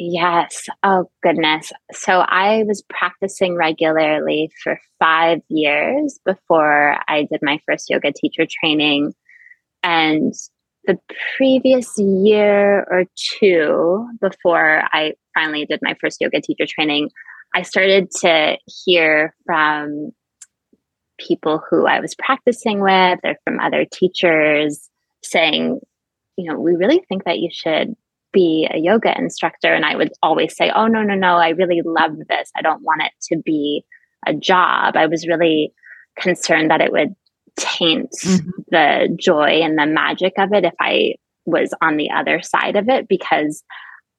[0.03, 0.65] Yes.
[0.83, 1.73] Oh, goodness.
[1.93, 8.47] So I was practicing regularly for five years before I did my first yoga teacher
[8.49, 9.13] training.
[9.83, 10.33] And
[10.87, 10.99] the
[11.37, 13.05] previous year or
[13.39, 17.11] two before I finally did my first yoga teacher training,
[17.55, 20.13] I started to hear from
[21.19, 24.89] people who I was practicing with or from other teachers
[25.23, 25.79] saying,
[26.39, 27.95] you know, we really think that you should
[28.33, 29.73] be a yoga instructor.
[29.73, 32.51] And I would always say, oh, no, no, no, I really love this.
[32.57, 33.85] I don't want it to be
[34.27, 34.97] a job.
[34.97, 35.73] I was really
[36.19, 37.15] concerned that it would
[37.57, 38.49] taint mm-hmm.
[38.71, 41.15] the joy and the magic of it if I
[41.47, 43.63] was on the other side of it because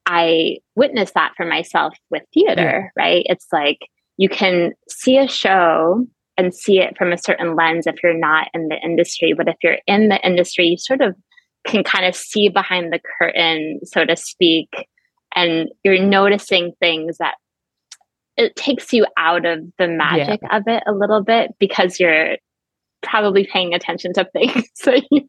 [0.05, 3.01] I witnessed that for myself with theater, yeah.
[3.01, 3.23] right?
[3.27, 3.79] It's like
[4.17, 6.05] you can see a show
[6.37, 9.33] and see it from a certain lens if you're not in the industry.
[9.35, 11.15] But if you're in the industry, you sort of
[11.65, 14.69] can kind of see behind the curtain, so to speak,
[15.35, 17.35] and you're noticing things that
[18.37, 20.57] it takes you out of the magic yeah.
[20.57, 22.37] of it a little bit because you're
[23.01, 25.27] probably paying attention to things that, you,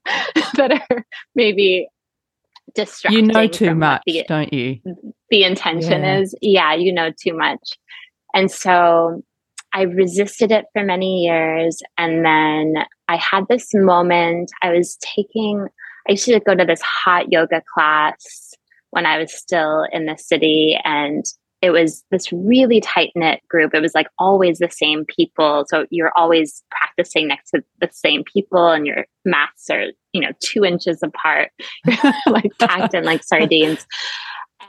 [0.54, 1.88] that are maybe
[2.74, 3.26] distracting.
[3.26, 4.78] You know too much, the, don't you?
[5.30, 6.18] The intention yeah.
[6.18, 7.78] is, yeah, you know too much.
[8.34, 9.22] And so
[9.74, 11.82] I resisted it for many years.
[11.98, 14.50] And then I had this moment.
[14.62, 15.66] I was taking,
[16.08, 18.54] I used to go to this hot yoga class
[18.90, 20.78] when I was still in the city.
[20.84, 21.24] And
[21.62, 23.72] it was this really tight knit group.
[23.72, 25.64] It was like always the same people.
[25.68, 30.32] So you're always practicing next to the same people, and your mats are, you know,
[30.40, 31.50] two inches apart,
[32.26, 33.86] like packed in like sardines.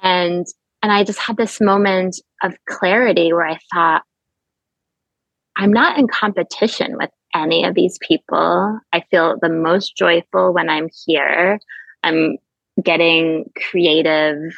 [0.04, 0.46] And
[0.84, 4.04] and I just had this moment of clarity where I thought,
[5.58, 8.80] I'm not in competition with any of these people.
[8.92, 11.60] I feel the most joyful when I'm here.
[12.04, 12.38] I'm
[12.84, 14.56] getting creative,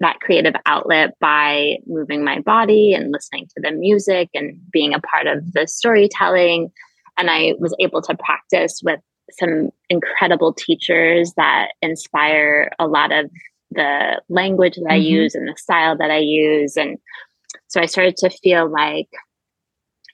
[0.00, 5.00] that creative outlet by moving my body and listening to the music and being a
[5.00, 6.70] part of the storytelling.
[7.16, 9.00] And I was able to practice with
[9.38, 13.30] some incredible teachers that inspire a lot of
[13.70, 14.92] the language that mm-hmm.
[14.92, 16.76] I use and the style that I use.
[16.76, 16.98] And
[17.68, 19.08] so I started to feel like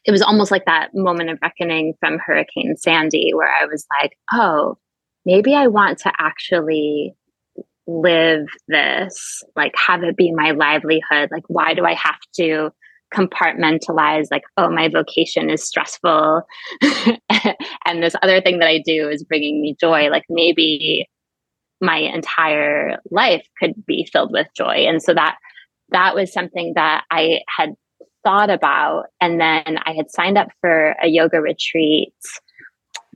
[0.04, 4.12] it was almost like that moment of reckoning from Hurricane Sandy, where I was like,
[4.32, 4.78] oh,
[5.26, 7.14] maybe I want to actually
[7.86, 11.28] live this, like have it be my livelihood.
[11.30, 12.70] Like, why do I have to
[13.14, 16.42] compartmentalize, like, oh, my vocation is stressful
[17.84, 20.08] and this other thing that I do is bringing me joy?
[20.08, 21.08] Like, maybe
[21.80, 24.86] my entire life could be filled with joy.
[24.86, 25.36] And so that
[25.90, 27.70] that was something that I had
[28.24, 29.06] thought about.
[29.20, 32.14] And then I had signed up for a yoga retreat.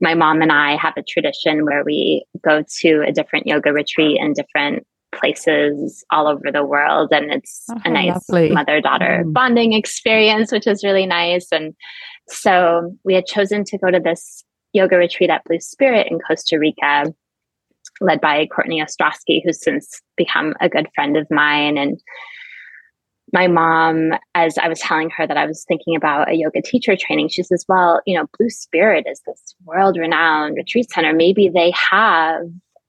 [0.01, 4.17] My mom and I have a tradition where we go to a different yoga retreat
[4.19, 7.09] in different places all over the world.
[7.11, 9.33] And it's oh, a nice mother daughter mm.
[9.33, 11.47] bonding experience, which is really nice.
[11.51, 11.73] And
[12.27, 16.59] so we had chosen to go to this yoga retreat at Blue Spirit in Costa
[16.59, 17.13] Rica,
[18.01, 21.77] led by Courtney Ostrowski, who's since become a good friend of mine.
[21.77, 21.99] And
[23.35, 26.95] my mom, as I was telling her that I was thinking about a yoga teacher
[26.95, 31.13] training, she says, Well, you know, Blue Spirit is this world renowned retreat center.
[31.13, 32.43] Maybe they have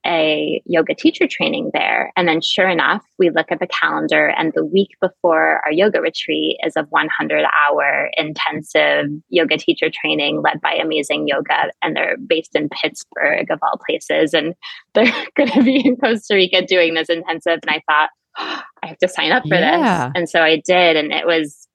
[0.05, 2.13] a yoga teacher training there.
[2.15, 5.99] And then, sure enough, we look at the calendar, and the week before our yoga
[5.99, 11.71] retreat is a 100 hour intensive yoga teacher training led by Amazing Yoga.
[11.81, 14.33] And they're based in Pittsburgh, of all places.
[14.33, 14.53] And
[14.93, 17.59] they're going to be in Costa Rica doing this intensive.
[17.67, 18.11] And I thought,
[18.83, 20.05] I have to sign up for yeah.
[20.05, 20.11] this.
[20.15, 20.95] And so I did.
[20.95, 21.67] And it was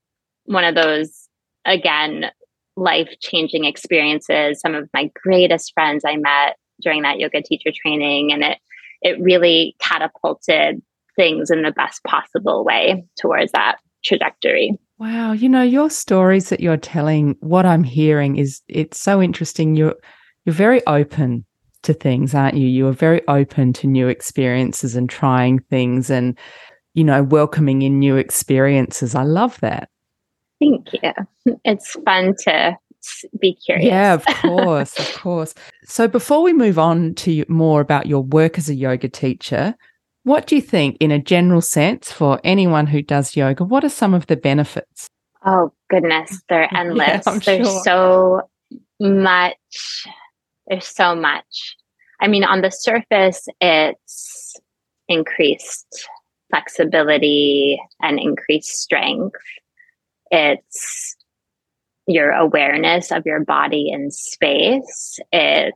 [0.44, 1.28] one of those,
[1.64, 2.26] again,
[2.76, 4.60] life changing experiences.
[4.60, 8.32] Some of my greatest friends I met during that yoga teacher training.
[8.32, 8.58] And it,
[9.02, 10.80] it really catapulted
[11.16, 14.78] things in the best possible way towards that trajectory.
[14.98, 19.74] Wow, you know, your stories that you're telling, what I'm hearing is it's so interesting.
[19.74, 19.96] You're
[20.44, 21.44] you're very open
[21.82, 22.66] to things, aren't you?
[22.66, 26.38] You are very open to new experiences and trying things and,
[26.94, 29.14] you know, welcoming in new experiences.
[29.14, 29.88] I love that.
[30.60, 31.56] Thank you.
[31.64, 32.76] It's fun to
[33.40, 33.86] be curious.
[33.86, 35.54] Yeah, of course, of course.
[35.84, 39.74] So before we move on to more about your work as a yoga teacher,
[40.24, 43.88] what do you think, in a general sense, for anyone who does yoga, what are
[43.88, 45.08] some of the benefits?
[45.44, 47.24] Oh, goodness, they're endless.
[47.26, 47.82] Yeah, There's sure.
[47.82, 48.40] so
[49.00, 50.06] much
[50.72, 51.76] there's so much.
[52.20, 54.54] I mean, on the surface, it's
[55.08, 56.08] increased
[56.50, 59.36] flexibility and increased strength.
[60.30, 61.16] It's
[62.06, 65.18] your awareness of your body in space.
[65.30, 65.74] It,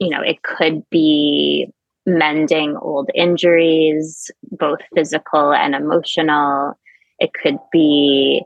[0.00, 1.68] you know, it could be
[2.06, 6.74] mending old injuries, both physical and emotional.
[7.20, 8.42] It could be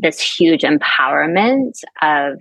[0.00, 1.72] this huge empowerment
[2.02, 2.38] of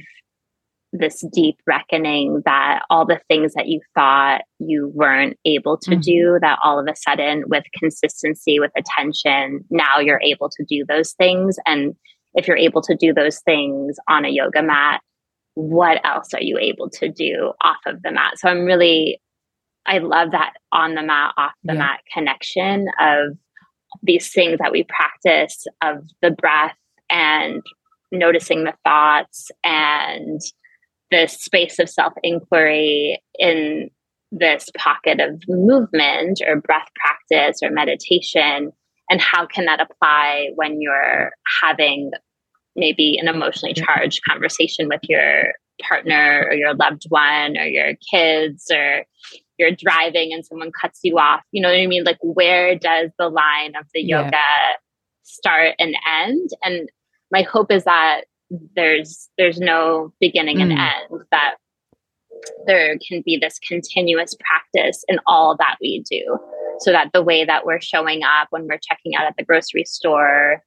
[0.92, 6.02] this deep reckoning that all the things that you thought you weren't able to mm-hmm.
[6.02, 10.84] do, that all of a sudden, with consistency, with attention, now you're able to do
[10.88, 11.58] those things.
[11.66, 11.96] And
[12.34, 15.02] if you're able to do those things on a yoga mat,
[15.54, 18.40] what else are you able to do off of the mat?
[18.40, 19.22] So I'm really,
[19.86, 21.80] I love that on the mat, off the yeah.
[21.80, 23.38] mat connection of
[24.02, 26.76] these things that we practice of the breath
[27.10, 27.62] and
[28.12, 30.42] noticing the thoughts and
[31.12, 33.90] this space of self inquiry in
[34.32, 38.72] this pocket of movement or breath practice or meditation?
[39.10, 42.12] And how can that apply when you're having
[42.76, 43.84] maybe an emotionally mm-hmm.
[43.84, 49.06] charged conversation with your partner or your loved one or your kids or
[49.58, 51.42] you're driving and someone cuts you off?
[51.52, 52.04] You know what i mean?
[52.04, 54.24] Like where does the line of the yeah.
[54.24, 54.38] yoga
[55.24, 56.50] start and end?
[56.64, 56.90] And
[57.32, 58.22] my hope is that
[58.76, 60.64] there's there's no beginning mm.
[60.64, 61.56] and end that
[62.66, 66.38] there can be this continuous practice in all that we do
[66.80, 69.84] so that the way that we're showing up when we're checking out at the grocery
[69.84, 70.64] store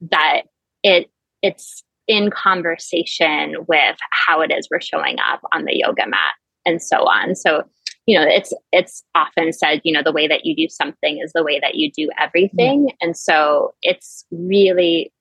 [0.00, 0.42] that
[0.82, 1.10] it
[1.42, 6.34] it's in conversation with how it is we're showing up on the yoga mat
[6.64, 7.34] and so on.
[7.34, 7.64] So
[8.06, 11.32] you know it's it's often said you know the way that you do something is
[11.34, 12.92] the way that you do everything.
[13.00, 15.12] And so it's really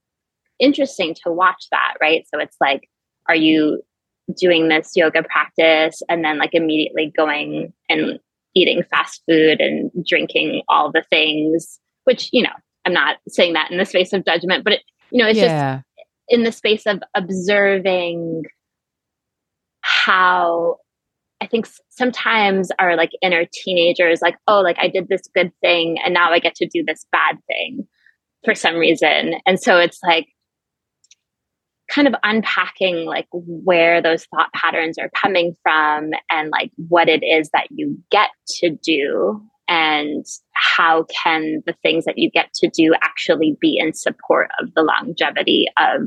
[0.59, 2.25] interesting to watch that, right?
[2.33, 2.89] So it's like,
[3.27, 3.81] are you
[4.35, 8.19] doing this yoga practice and then like immediately going and
[8.55, 12.49] eating fast food and drinking all the things, which, you know,
[12.85, 15.75] I'm not saying that in the space of judgment, but it, you know, it's yeah.
[15.75, 18.43] just in the space of observing
[19.81, 20.77] how
[21.39, 25.97] I think sometimes our like inner teenagers like, oh, like I did this good thing
[26.03, 27.87] and now I get to do this bad thing
[28.43, 29.35] for some reason.
[29.45, 30.27] And so it's like,
[31.89, 37.23] kind of unpacking like where those thought patterns are coming from and like what it
[37.23, 42.69] is that you get to do and how can the things that you get to
[42.69, 46.01] do actually be in support of the longevity of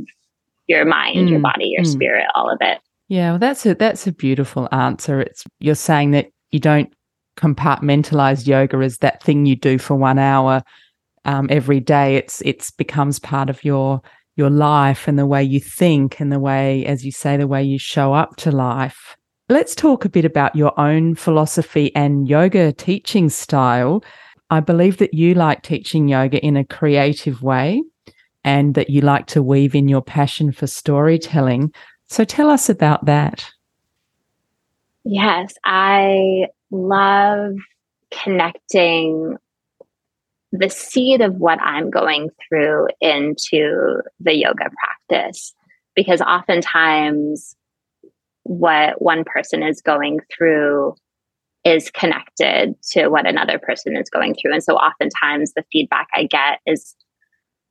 [0.66, 1.30] your mind mm.
[1.30, 1.92] your body your mm.
[1.92, 6.10] spirit all of it yeah well that's a that's a beautiful answer it's you're saying
[6.10, 6.92] that you don't
[7.36, 10.62] compartmentalize yoga as that thing you do for one hour
[11.24, 14.00] um, every day it's it's becomes part of your
[14.36, 17.62] your life and the way you think and the way, as you say, the way
[17.62, 19.16] you show up to life.
[19.48, 24.04] Let's talk a bit about your own philosophy and yoga teaching style.
[24.50, 27.82] I believe that you like teaching yoga in a creative way
[28.44, 31.72] and that you like to weave in your passion for storytelling.
[32.08, 33.48] So tell us about that.
[35.04, 37.54] Yes, I love
[38.10, 39.36] connecting
[40.52, 44.70] the seed of what I'm going through into the yoga
[45.08, 45.54] practice.
[45.94, 47.56] Because oftentimes,
[48.44, 50.94] what one person is going through
[51.64, 54.54] is connected to what another person is going through.
[54.54, 56.96] And so, oftentimes, the feedback I get is,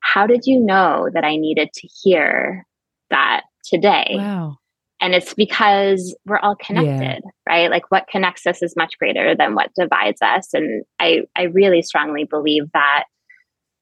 [0.01, 2.65] How did you know that I needed to hear
[3.09, 4.13] that today?
[4.15, 4.58] Wow.
[5.01, 7.31] And it's because we're all connected, yeah.
[7.47, 7.71] right?
[7.71, 10.53] Like what connects us is much greater than what divides us.
[10.53, 13.05] And I, I really strongly believe that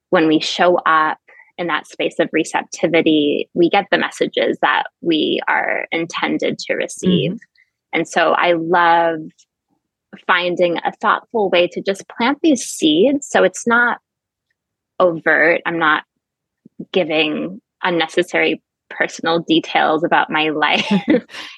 [0.09, 1.17] when we show up
[1.57, 7.31] in that space of receptivity, we get the messages that we are intended to receive.
[7.31, 7.37] Mm-hmm.
[7.93, 9.19] And so I love
[10.27, 13.27] finding a thoughtful way to just plant these seeds.
[13.27, 13.99] So it's not
[14.99, 15.61] overt.
[15.65, 16.03] I'm not
[16.91, 20.91] giving unnecessary personal details about my life.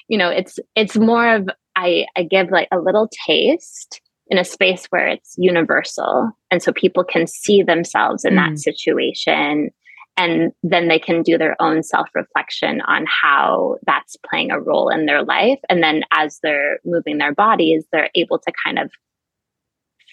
[0.08, 4.44] you know, it's it's more of I I give like a little taste in a
[4.44, 8.36] space where it's universal and so people can see themselves in mm.
[8.36, 9.70] that situation
[10.16, 15.06] and then they can do their own self-reflection on how that's playing a role in
[15.06, 18.90] their life and then as they're moving their bodies they're able to kind of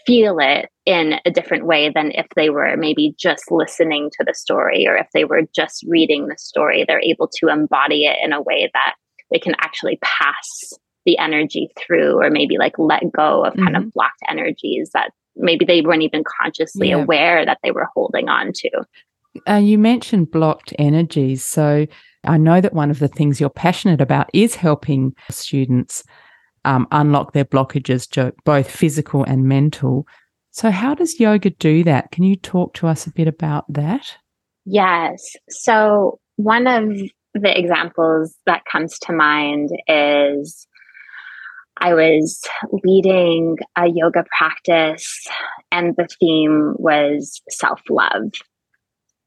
[0.05, 4.33] feel it in a different way than if they were maybe just listening to the
[4.33, 6.85] story or if they were just reading the story.
[6.87, 8.95] They're able to embody it in a way that
[9.29, 10.73] they can actually pass
[11.05, 13.65] the energy through or maybe like let go of mm-hmm.
[13.65, 13.89] kind of mm-hmm.
[13.95, 16.95] blocked energies that maybe they weren't even consciously yeah.
[16.95, 18.69] aware that they were holding on to.
[19.45, 21.43] Uh, you mentioned blocked energies.
[21.45, 21.85] So
[22.23, 26.05] I know that one of the things you're passionate about is helping students
[26.63, 30.07] um, unlock their blockages, both physical and mental.
[30.51, 32.11] So, how does yoga do that?
[32.11, 34.17] Can you talk to us a bit about that?
[34.65, 35.35] Yes.
[35.49, 36.89] So, one of
[37.33, 40.67] the examples that comes to mind is
[41.79, 42.41] I was
[42.83, 45.27] leading a yoga practice,
[45.71, 48.31] and the theme was self love.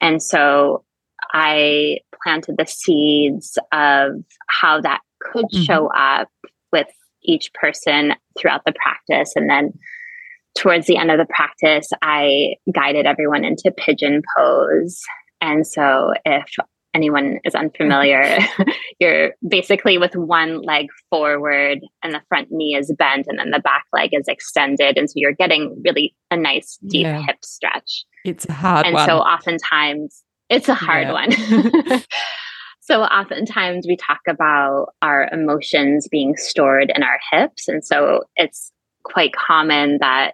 [0.01, 0.85] And so
[1.33, 4.12] I planted the seeds of
[4.49, 5.62] how that could mm-hmm.
[5.62, 6.29] show up
[6.73, 6.89] with
[7.23, 9.35] each person throughout the practice.
[9.37, 9.73] And then
[10.61, 15.00] towards the end of the practice, I guided everyone into pigeon pose.
[15.40, 16.54] And so if
[16.92, 18.38] anyone is unfamiliar,
[19.00, 23.61] you're basically with one leg forward and the front knee is bent and then the
[23.61, 24.98] back leg is extended.
[24.98, 27.22] And so you're getting really a nice deep yeah.
[27.22, 28.04] hip stretch.
[28.26, 29.08] It's a hard and one.
[29.08, 31.12] so oftentimes it's a hard yeah.
[31.12, 32.02] one.
[32.80, 37.66] so oftentimes we talk about our emotions being stored in our hips.
[37.66, 38.72] And so it's
[39.04, 40.32] quite common that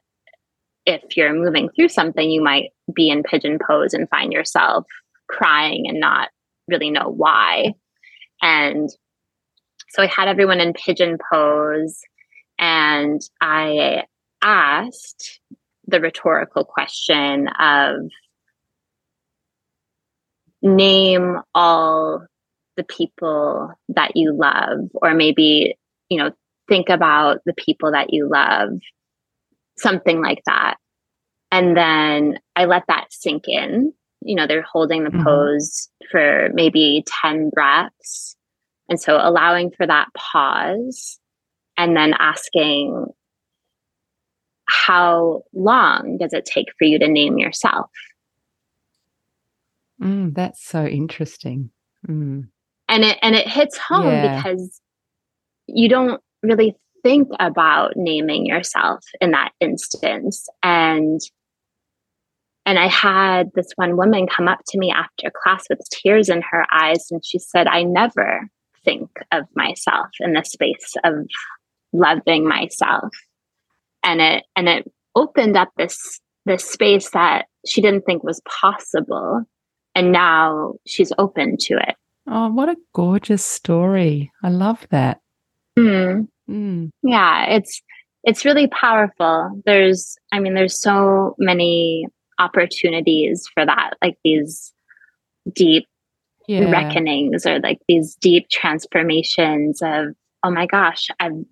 [0.87, 4.87] if you're moving through something, you might be in pigeon pose and find yourself
[5.29, 6.29] crying and not
[6.69, 7.73] really know why.
[8.41, 8.89] And
[9.91, 12.01] so I had everyone in pigeon pose
[12.59, 14.05] and I
[14.43, 15.41] asked
[15.87, 17.97] the rhetorical question of
[20.63, 22.27] name all
[22.77, 25.77] the people that you love or maybe
[26.09, 26.31] you know
[26.69, 28.71] think about the people that you love
[29.79, 30.77] something like that
[31.51, 35.25] and then i let that sink in you know they're holding the mm-hmm.
[35.25, 38.37] pose for maybe 10 breaths
[38.89, 41.19] and so allowing for that pause
[41.77, 43.07] and then asking
[44.69, 47.91] how long does it take for you to name yourself
[50.01, 51.71] Mm, that's so interesting.
[52.07, 52.49] Mm.
[52.89, 54.37] And it and it hits home yeah.
[54.37, 54.81] because
[55.67, 56.77] you don't really
[57.07, 60.49] think about naming yourself in that instance.
[60.63, 61.21] And
[62.65, 66.43] and I had this one woman come up to me after class with tears in
[66.51, 68.49] her eyes, and she said, I never
[68.85, 71.15] think of myself in the space of
[71.93, 73.11] loving myself.
[74.03, 79.43] And it and it opened up this this space that she didn't think was possible
[79.95, 81.95] and now she's open to it.
[82.29, 84.33] Oh, what a gorgeous story.
[84.43, 85.21] I love that.
[85.79, 86.29] Mm.
[86.51, 86.91] Mm.
[87.03, 87.83] Yeah, it's
[88.25, 89.63] it's really powerful.
[89.65, 92.07] There's I mean there's so many
[92.39, 94.73] opportunities for that like these
[95.53, 95.87] deep
[96.47, 96.71] yeah.
[96.71, 101.45] reckonings or like these deep transformations of oh my gosh, I've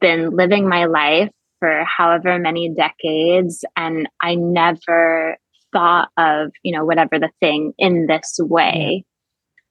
[0.00, 5.36] been living my life for however many decades and I never
[5.72, 9.04] thought of you know whatever the thing in this way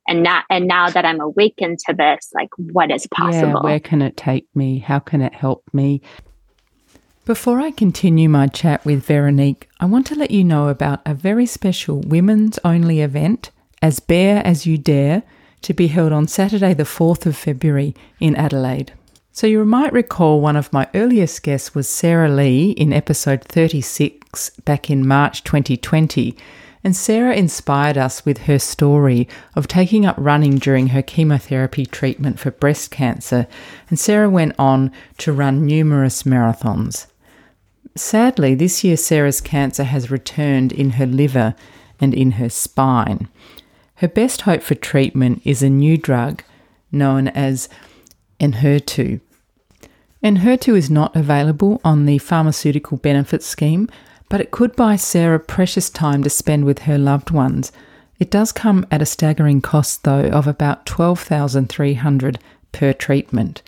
[0.07, 3.79] and now and now that i'm awakened to this like what is possible yeah, where
[3.79, 6.01] can it take me how can it help me
[7.23, 11.13] before I continue my chat with Veronique, I want to let you know about a
[11.13, 15.21] very special women's only event, As Bare as You Dare,
[15.61, 18.93] to be held on Saturday, the 4th of February in Adelaide.
[19.31, 24.49] So, you might recall one of my earliest guests was Sarah Lee in episode 36
[24.65, 26.35] back in March 2020.
[26.83, 32.39] And Sarah inspired us with her story of taking up running during her chemotherapy treatment
[32.39, 33.47] for breast cancer.
[33.89, 37.05] And Sarah went on to run numerous marathons.
[37.95, 41.55] Sadly, this year Sarah's cancer has returned in her liver
[41.99, 43.27] and in her spine.
[43.95, 46.43] Her best hope for treatment is a new drug
[46.91, 47.69] known as
[48.39, 49.21] Enhertu.
[50.23, 53.87] Enhertu is not available on the pharmaceutical benefits scheme,
[54.31, 57.73] but it could buy Sarah precious time to spend with her loved ones.
[58.17, 62.39] It does come at a staggering cost, though, of about 12300
[62.71, 63.61] per treatment.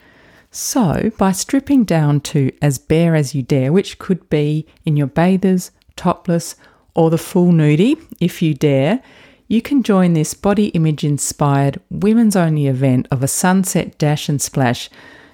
[0.51, 5.07] So, by stripping down to as bare as you dare, which could be in your
[5.07, 6.55] bathers, topless,
[6.95, 9.03] or the full nudie, if you dare,
[9.49, 14.41] you can join this body image inspired women's only event of a sunset dash and
[14.41, 14.89] splash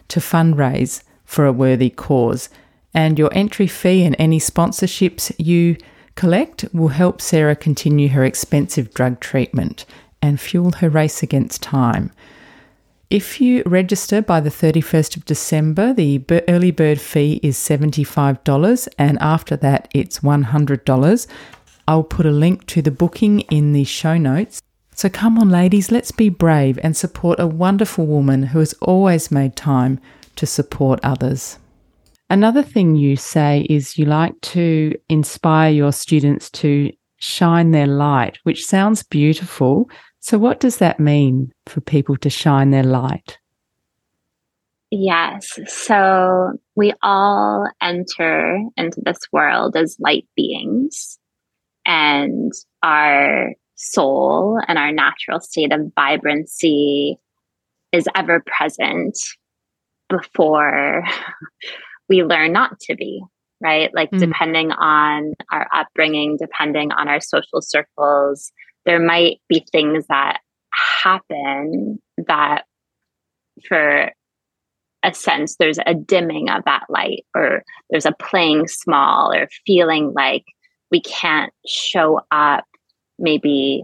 [0.07, 2.49] to fundraise for a worthy cause.
[2.93, 5.77] And your entry fee and any sponsorships you
[6.15, 9.85] collect will help Sarah continue her expensive drug treatment
[10.21, 12.11] and fuel her race against time.
[13.09, 19.17] If you register by the 31st of December, the early bird fee is $75 and
[19.19, 21.27] after that it's $100.
[21.87, 24.61] I'll put a link to the booking in the show notes.
[24.93, 29.31] So come on, ladies, let's be brave and support a wonderful woman who has always
[29.31, 29.99] made time
[30.35, 31.57] to support others.
[32.29, 38.37] Another thing you say is you like to inspire your students to shine their light,
[38.43, 39.89] which sounds beautiful.
[40.19, 43.39] So, what does that mean for people to shine their light?
[44.91, 45.59] Yes.
[45.67, 51.19] So we all enter into this world as light beings,
[51.85, 52.51] and
[52.81, 57.17] our soul and our natural state of vibrancy
[57.91, 59.17] is ever present
[60.09, 61.03] before
[62.09, 63.23] we learn not to be,
[63.61, 63.89] right?
[63.93, 64.19] Like, mm.
[64.19, 68.51] depending on our upbringing, depending on our social circles,
[68.85, 70.39] there might be things that
[71.03, 72.63] happen that
[73.67, 74.11] for
[75.03, 80.13] a sense there's a dimming of that light or there's a playing small or feeling
[80.13, 80.43] like
[80.91, 82.65] we can't show up
[83.17, 83.83] maybe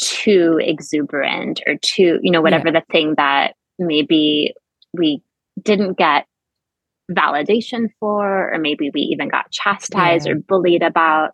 [0.00, 2.80] too exuberant or too you know whatever yeah.
[2.80, 4.54] the thing that maybe
[4.92, 5.22] we
[5.60, 6.26] didn't get
[7.10, 10.32] validation for or maybe we even got chastised yeah.
[10.32, 11.30] or bullied about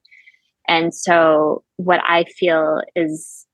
[0.68, 3.46] and so what i feel is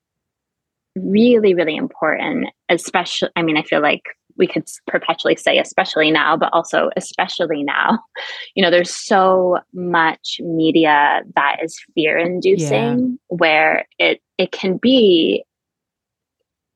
[0.96, 4.02] really really important especially i mean i feel like
[4.36, 7.98] we could perpetually say especially now but also especially now
[8.54, 13.36] you know there's so much media that is fear inducing yeah.
[13.36, 15.42] where it it can be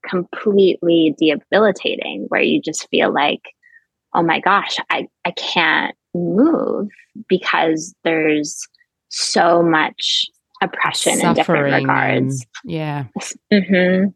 [0.08, 3.53] completely debilitating where you just feel like
[4.14, 6.88] oh my gosh i i can't move
[7.28, 8.60] because there's
[9.08, 10.26] so much
[10.62, 13.04] oppression Suffering in different regards and, yeah
[13.52, 14.08] mm-hmm.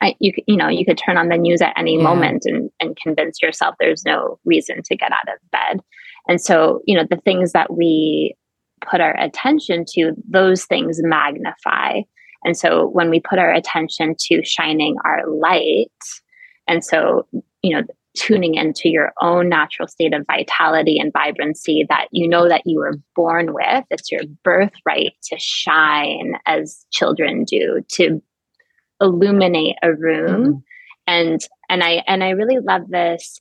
[0.00, 2.02] I, you you know you could turn on the news at any yeah.
[2.02, 5.80] moment and and convince yourself there's no reason to get out of bed
[6.28, 8.34] and so you know the things that we
[8.88, 12.00] put our attention to those things magnify
[12.44, 15.88] and so when we put our attention to shining our light
[16.68, 17.26] and so
[17.62, 17.82] you know
[18.14, 22.78] tuning into your own natural state of vitality and vibrancy that you know that you
[22.78, 28.22] were born with it's your birthright to shine as children do to
[29.00, 30.58] illuminate a room mm-hmm.
[31.06, 33.40] and and i and i really love this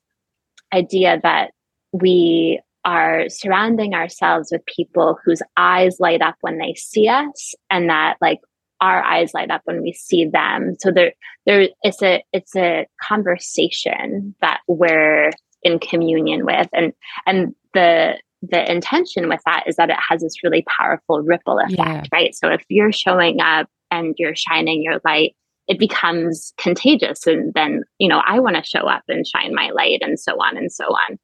[0.74, 1.52] idea that
[1.92, 7.90] we are surrounding ourselves with people whose eyes light up when they see us and
[7.90, 8.40] that like
[8.82, 10.76] our eyes light up when we see them.
[10.80, 11.14] So there
[11.46, 15.32] there it's a it's a conversation that we're
[15.64, 16.68] in communion with.
[16.74, 16.94] And
[17.26, 21.78] and the the intention with that is that it has this really powerful ripple effect
[21.78, 22.04] yeah.
[22.12, 22.34] right?
[22.34, 25.36] So if you're showing up and you're shining your light
[25.68, 27.28] it becomes contagious.
[27.28, 30.34] And then you know i want to show up and shine my light and so
[30.34, 31.20] on and so on.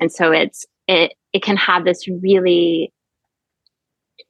[0.00, 2.92] And so it's it it can have this really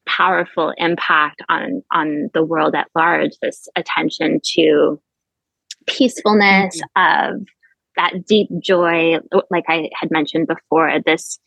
[0.07, 5.01] powerful impact on on the world at large this attention to
[5.87, 7.35] peacefulness mm-hmm.
[7.37, 7.47] of
[7.97, 9.17] that deep joy
[9.51, 11.39] like i had mentioned before this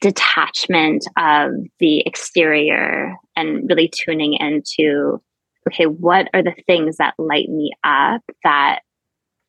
[0.00, 5.20] detachment of the exterior and really tuning into
[5.68, 8.80] okay, what are the things that light me up that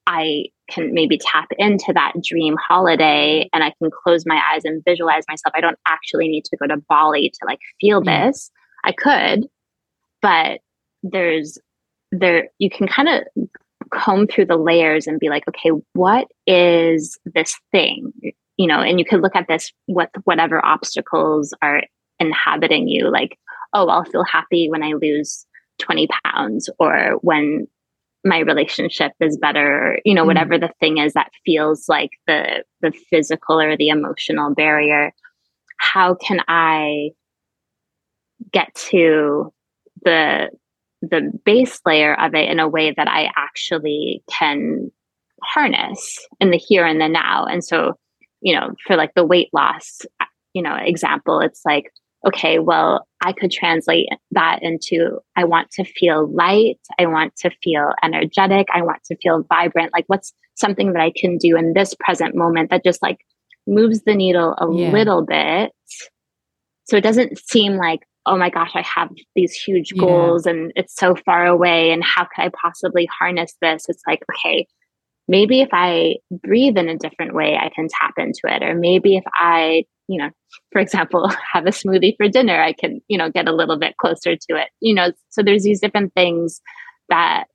[0.05, 4.83] I can maybe tap into that dream holiday and I can close my eyes and
[4.85, 5.53] visualize myself.
[5.55, 8.05] I don't actually need to go to Bali to like feel mm.
[8.05, 8.51] this.
[8.83, 9.47] I could,
[10.21, 10.59] but
[11.03, 11.57] there's
[12.11, 13.49] there you can kind of
[13.91, 18.11] comb through the layers and be like, okay, what is this thing?
[18.57, 21.81] You know, and you could look at this what whatever obstacles are
[22.19, 23.37] inhabiting you, like,
[23.73, 25.45] oh, I'll feel happy when I lose
[25.79, 27.67] 20 pounds or when
[28.23, 30.27] my relationship is better you know mm.
[30.27, 35.11] whatever the thing is that feels like the the physical or the emotional barrier
[35.79, 37.09] how can i
[38.51, 39.51] get to
[40.03, 40.49] the
[41.01, 44.89] the base layer of it in a way that i actually can
[45.43, 47.93] harness in the here and the now and so
[48.41, 50.01] you know for like the weight loss
[50.53, 51.91] you know example it's like
[52.25, 56.79] okay, well, I could translate that into I want to feel light.
[56.99, 58.67] I want to feel energetic.
[58.73, 59.93] I want to feel vibrant.
[59.93, 63.17] Like, what's something that I can do in this present moment that just like
[63.67, 64.91] moves the needle a yeah.
[64.91, 65.71] little bit?
[66.85, 70.53] So it doesn't seem like, oh my gosh, I have these huge goals yeah.
[70.53, 71.91] and it's so far away.
[71.91, 73.85] And how could I possibly harness this?
[73.89, 74.67] It's like, okay,
[75.27, 78.63] maybe if I breathe in a different way, I can tap into it.
[78.63, 80.29] Or maybe if I you know,
[80.71, 83.97] for example, have a smoothie for dinner, I can, you know, get a little bit
[83.97, 84.69] closer to it.
[84.79, 86.61] You know, so there's these different things
[87.09, 87.45] that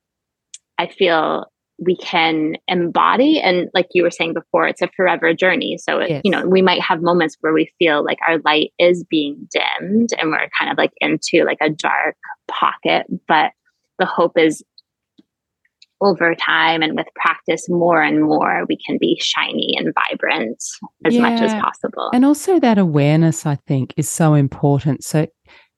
[0.77, 1.45] I feel
[1.81, 6.21] we can embody and like you were saying before it's a forever journey so yes.
[6.25, 10.09] you know we might have moments where we feel like our light is being dimmed
[10.19, 12.17] and we're kind of like into like a dark
[12.49, 13.51] pocket but
[13.97, 14.63] the hope is
[16.01, 20.63] over time and with practice more and more we can be shiny and vibrant
[21.05, 21.21] as yeah.
[21.21, 25.27] much as possible and also that awareness i think is so important so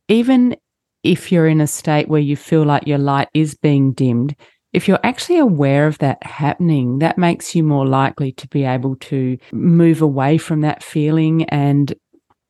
[0.07, 0.55] even
[1.03, 4.35] if you're in a state where you feel like your light is being dimmed
[4.73, 8.95] if you're actually aware of that happening, that makes you more likely to be able
[8.97, 11.93] to move away from that feeling and,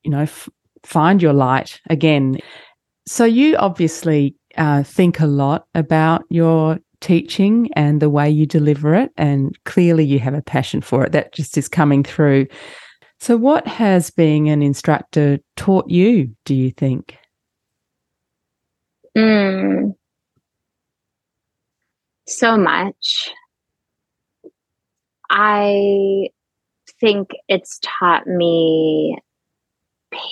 [0.03, 0.49] you know, f-
[0.83, 2.37] find your light again.
[3.07, 8.95] So you obviously uh, think a lot about your teaching and the way you deliver
[8.95, 9.11] it.
[9.17, 11.11] And clearly you have a passion for it.
[11.11, 12.47] That just is coming through.
[13.19, 17.17] So, what has being an instructor taught you, do you think?
[19.15, 19.93] Mm,
[22.27, 23.29] so much.
[25.29, 26.29] I
[26.99, 29.17] think it's taught me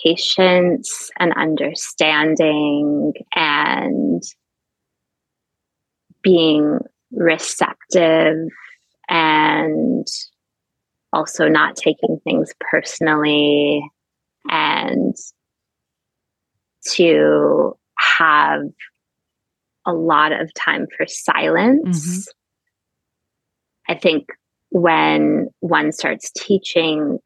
[0.03, 4.22] patience and understanding and
[6.22, 6.80] being
[7.11, 8.38] receptive
[9.09, 10.07] and
[11.11, 13.82] also not taking things personally
[14.49, 15.15] and
[16.91, 18.61] to have
[19.86, 22.30] a lot of time for silence.
[23.88, 23.93] Mm-hmm.
[23.93, 24.28] I think
[24.70, 27.17] when one starts teaching,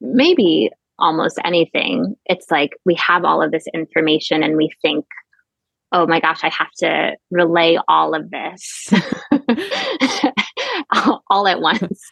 [0.00, 5.04] maybe almost anything, it's like we have all of this information and we think,
[5.96, 8.92] oh my gosh, I have to relay all of this
[11.30, 12.02] all at once.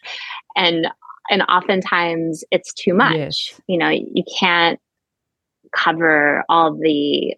[0.57, 0.89] And
[1.31, 3.15] and oftentimes it's too much.
[3.15, 3.61] Yes.
[3.67, 4.81] You know, you can't
[5.77, 7.35] cover all the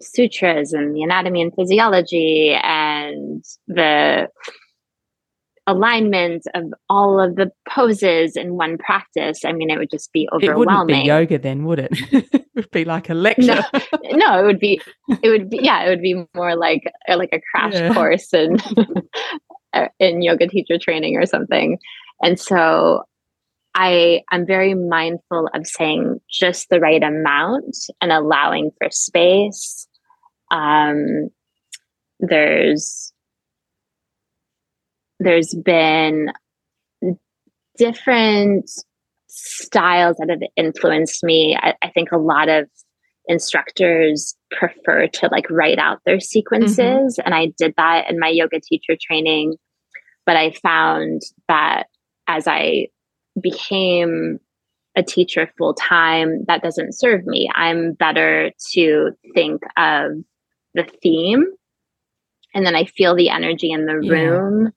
[0.00, 4.28] sutras and the anatomy and physiology and the
[5.66, 9.44] alignment of all of the poses in one practice.
[9.44, 10.54] I mean, it would just be overwhelming.
[10.54, 11.92] It wouldn't be yoga then, would it?
[12.54, 13.64] it would be like a lecture.
[13.72, 13.80] No,
[14.12, 14.80] no, it would be.
[15.22, 15.60] It would be.
[15.62, 17.94] Yeah, it would be more like uh, like a crash yeah.
[17.94, 18.56] course in
[19.72, 21.78] uh, in yoga teacher training or something.
[22.22, 23.04] And so,
[23.74, 29.86] I I'm very mindful of saying just the right amount and allowing for space.
[30.50, 31.28] Um,
[32.18, 33.12] there's
[35.20, 36.32] there's been
[37.76, 38.70] different
[39.40, 41.56] styles that have influenced me.
[41.60, 42.68] I, I, think a lot of
[43.26, 46.78] instructors prefer to like write out their sequences.
[46.78, 47.22] Mm-hmm.
[47.24, 49.56] And I did that in my yoga teacher training.
[50.26, 51.84] But I found that
[52.26, 52.88] as I
[53.40, 54.38] became
[54.96, 57.48] a teacher full time, that doesn't serve me.
[57.54, 60.12] I'm better to think of
[60.74, 61.46] the theme
[62.54, 64.12] and then I feel the energy in the yeah.
[64.12, 64.72] room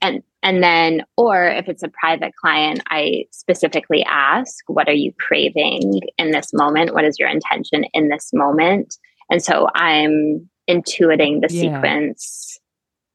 [0.00, 5.12] and and then or if it's a private client i specifically ask what are you
[5.18, 6.94] craving in this moment?
[6.94, 8.96] What is your intention in this moment?
[9.30, 11.60] And so i'm intuiting the yeah.
[11.60, 12.58] sequence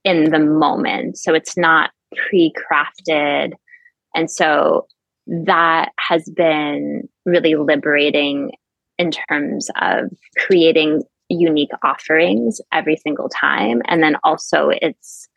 [0.03, 1.17] in the moment.
[1.17, 3.53] So it's not pre-crafted.
[4.15, 4.87] And so
[5.27, 8.51] that has been really liberating
[8.97, 13.81] in terms of creating unique offerings every single time.
[13.85, 15.27] And then also it's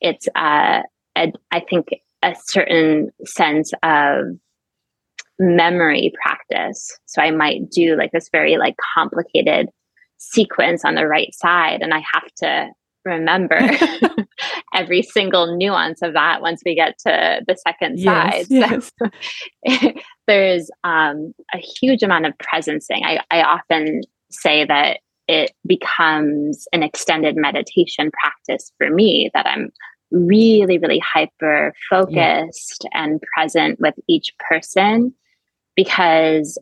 [0.00, 0.82] it's uh,
[1.16, 1.88] a, I think
[2.22, 4.24] a certain sense of
[5.38, 6.90] memory practice.
[7.06, 9.68] So I might do like this very like complicated
[10.18, 12.68] sequence on the right side, and I have to
[13.04, 13.58] remember
[14.74, 18.46] every single nuance of that once we get to the second yes, side.
[18.48, 18.92] Yes.
[18.98, 19.90] So,
[20.26, 23.02] there's um, a huge amount of presencing.
[23.04, 24.98] I, I often say that
[25.28, 29.70] it becomes an extended meditation practice for me that I'm
[30.10, 33.02] really, really hyper focused yeah.
[33.02, 35.12] and present with each person
[35.74, 36.58] because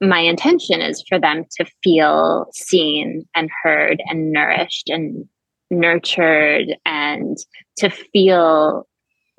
[0.00, 5.26] my intention is for them to feel seen and heard and nourished and
[5.70, 7.36] nurtured and
[7.76, 8.88] to feel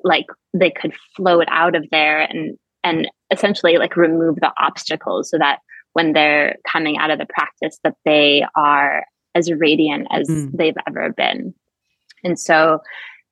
[0.04, 5.38] like they could float out of there and and essentially like remove the obstacles so
[5.38, 5.60] that
[5.92, 9.04] when they're coming out of the practice that they are
[9.34, 10.50] as radiant as mm.
[10.52, 11.54] they've ever been
[12.24, 12.80] and so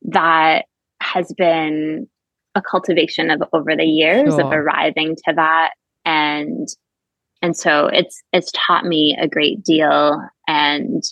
[0.03, 0.65] that
[1.01, 2.09] has been
[2.55, 4.43] a cultivation of over the years sure.
[4.43, 5.71] of arriving to that
[6.05, 6.69] and
[7.43, 11.03] and so it's it's taught me a great deal and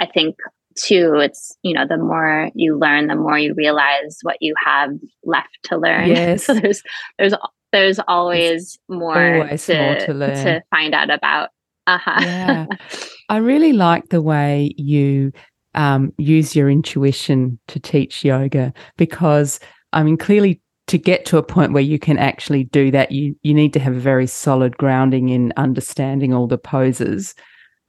[0.00, 0.36] i think
[0.76, 4.90] too it's you know the more you learn the more you realize what you have
[5.24, 6.44] left to learn yes.
[6.44, 6.82] so there's
[7.18, 7.34] there's
[7.70, 10.44] there's always more, always to, more to, learn.
[10.44, 11.50] to find out about
[11.86, 12.20] uh-huh.
[12.20, 12.66] yeah
[13.28, 15.32] i really like the way you
[15.74, 19.60] um, use your intuition to teach yoga because
[19.92, 23.36] I mean, clearly to get to a point where you can actually do that, you
[23.42, 27.34] you need to have a very solid grounding in understanding all the poses.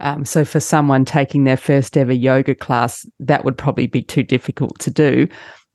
[0.02, 4.24] Um, so for someone taking their first ever yoga class, that would probably be too
[4.24, 5.28] difficult to do.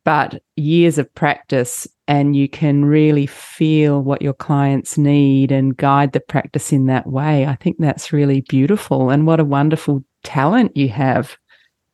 [0.05, 6.12] But years of practice, and you can really feel what your clients need and guide
[6.12, 7.46] the practice in that way.
[7.46, 11.36] I think that's really beautiful, and what a wonderful talent you have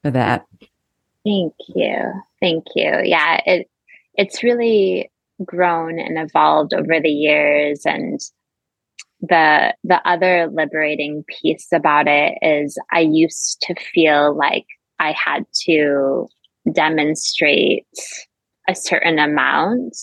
[0.03, 0.47] for that.
[1.25, 2.13] Thank you.
[2.41, 3.01] Thank you.
[3.05, 3.71] Yeah, it
[4.15, 5.11] it's really
[5.45, 8.21] grown and evolved over the years and
[9.21, 14.67] the the other liberating piece about it is I used to feel like
[14.99, 16.27] I had to
[16.73, 17.87] demonstrate
[18.69, 19.97] a certain amount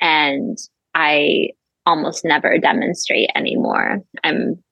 [0.00, 0.58] and
[0.94, 1.50] I
[1.86, 4.02] almost never demonstrate anymore.
[4.22, 4.62] I'm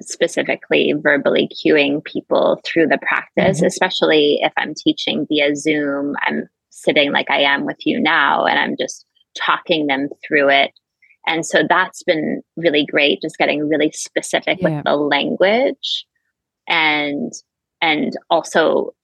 [0.00, 3.66] specifically verbally cueing people through the practice, mm-hmm.
[3.66, 6.14] especially if I'm teaching via Zoom.
[6.22, 9.06] I'm sitting like I am with you now and I'm just
[9.38, 10.72] talking them through it.
[11.26, 14.76] And so that's been really great, just getting really specific yeah.
[14.76, 16.06] with the language.
[16.66, 17.32] And
[17.80, 18.94] and also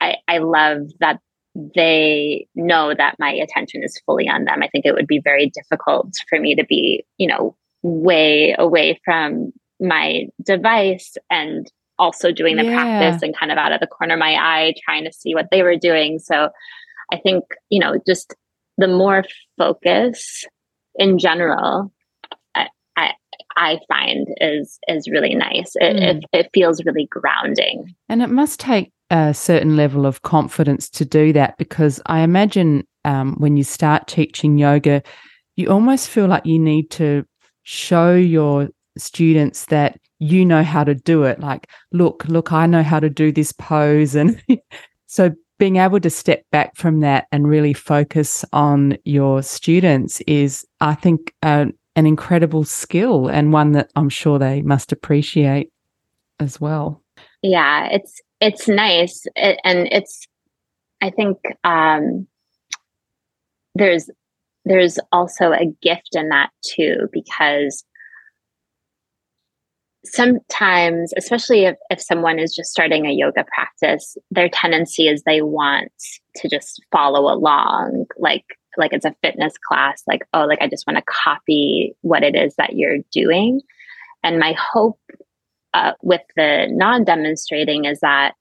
[0.00, 1.20] I, I love that
[1.54, 4.62] they know that my attention is fully on them.
[4.62, 9.00] I think it would be very difficult for me to be, you know, way away
[9.04, 9.52] from
[9.84, 12.74] my device and also doing the yeah.
[12.74, 15.48] practice and kind of out of the corner of my eye trying to see what
[15.50, 16.18] they were doing.
[16.18, 16.48] So
[17.12, 18.34] I think, you know, just
[18.78, 19.24] the more
[19.56, 20.44] focus
[20.96, 21.92] in general,
[22.54, 23.12] I, I,
[23.56, 25.72] I find is is really nice.
[25.76, 26.02] It, mm.
[26.02, 27.94] it, it feels really grounding.
[28.08, 32.84] And it must take a certain level of confidence to do that because I imagine
[33.04, 35.02] um, when you start teaching yoga,
[35.56, 37.24] you almost feel like you need to
[37.62, 41.40] show your students that you know how to do it.
[41.40, 44.14] Like, look, look, I know how to do this pose.
[44.14, 44.42] And
[45.06, 50.66] so being able to step back from that and really focus on your students is,
[50.80, 51.66] I think, uh,
[51.96, 55.70] an incredible skill and one that I'm sure they must appreciate
[56.40, 57.02] as well.
[57.42, 60.26] Yeah, it's it's nice it, and it's
[61.00, 62.26] I think um,
[63.74, 64.10] there's
[64.64, 67.84] there's also a gift in that too because
[70.04, 75.42] sometimes, especially if, if someone is just starting a yoga practice, their tendency is they
[75.42, 75.92] want
[76.36, 78.44] to just follow along, like
[78.76, 82.34] like it's a fitness class, like, oh, like I just want to copy what it
[82.34, 83.60] is that you're doing.
[84.24, 84.98] And my hope
[85.74, 88.34] uh, with the non demonstrating is that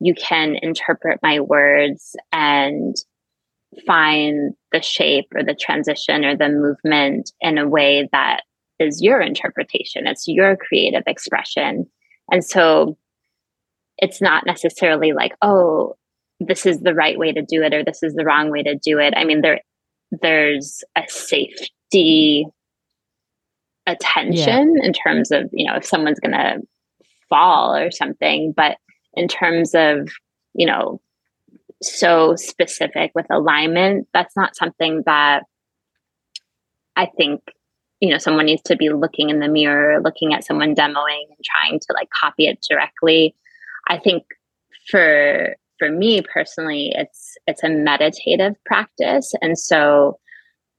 [0.00, 2.96] you can interpret my words and
[3.86, 8.42] find the shape or the transition or the movement in a way that
[8.80, 11.88] is your interpretation, it's your creative expression.
[12.30, 12.96] And so
[13.98, 15.96] it's not necessarily like, oh,
[16.40, 18.74] this is the right way to do it or this is the wrong way to
[18.74, 19.14] do it.
[19.16, 19.60] I mean, there
[20.22, 22.46] there's a safety
[23.86, 24.86] attention yeah.
[24.86, 26.58] in terms of, you know, if someone's gonna
[27.28, 28.78] fall or something, but
[29.14, 30.08] in terms of,
[30.54, 31.00] you know,
[31.82, 35.44] so specific with alignment, that's not something that
[36.96, 37.40] I think
[38.00, 41.44] you know someone needs to be looking in the mirror looking at someone demoing and
[41.44, 43.34] trying to like copy it directly.
[43.88, 44.24] I think
[44.90, 49.32] for for me personally it's it's a meditative practice.
[49.42, 50.18] And so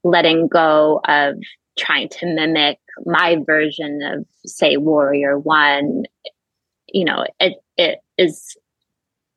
[0.04, 1.36] letting go of
[1.78, 6.02] trying to mimic my version of say warrior one
[6.88, 8.56] you know it it is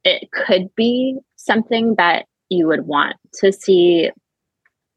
[0.03, 4.11] it could be something that you would want to see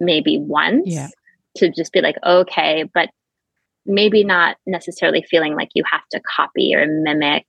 [0.00, 0.82] maybe once.
[0.86, 1.08] Yeah
[1.58, 3.10] to just be like, okay, but
[3.88, 7.46] maybe not necessarily feeling like you have to copy or mimic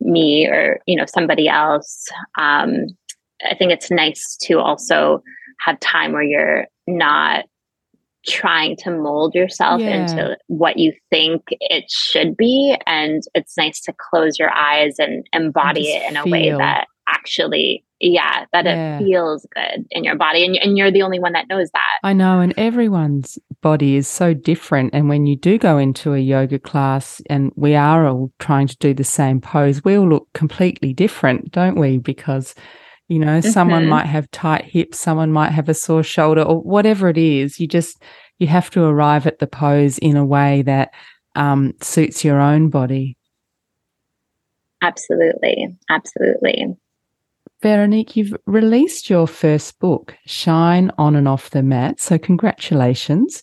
[0.00, 2.06] me or you know somebody else
[2.38, 2.86] um,
[3.48, 5.22] i think it's nice to also
[5.60, 7.44] have time where you're not
[8.26, 10.02] trying to mold yourself yeah.
[10.02, 15.24] into what you think it should be and it's nice to close your eyes and
[15.32, 16.26] embody it in feel.
[16.26, 16.86] a way that
[17.26, 18.98] actually yeah that yeah.
[18.98, 21.98] it feels good in your body and, and you're the only one that knows that
[22.04, 26.18] i know and everyone's body is so different and when you do go into a
[26.18, 30.28] yoga class and we are all trying to do the same pose we all look
[30.34, 32.54] completely different don't we because
[33.08, 33.50] you know mm-hmm.
[33.50, 37.58] someone might have tight hips someone might have a sore shoulder or whatever it is
[37.58, 38.02] you just
[38.38, 40.92] you have to arrive at the pose in a way that
[41.34, 43.16] um, suits your own body
[44.82, 46.76] absolutely absolutely
[47.62, 52.00] Veronique, you've released your first book, Shine On and Off the Mat.
[52.00, 53.42] So, congratulations.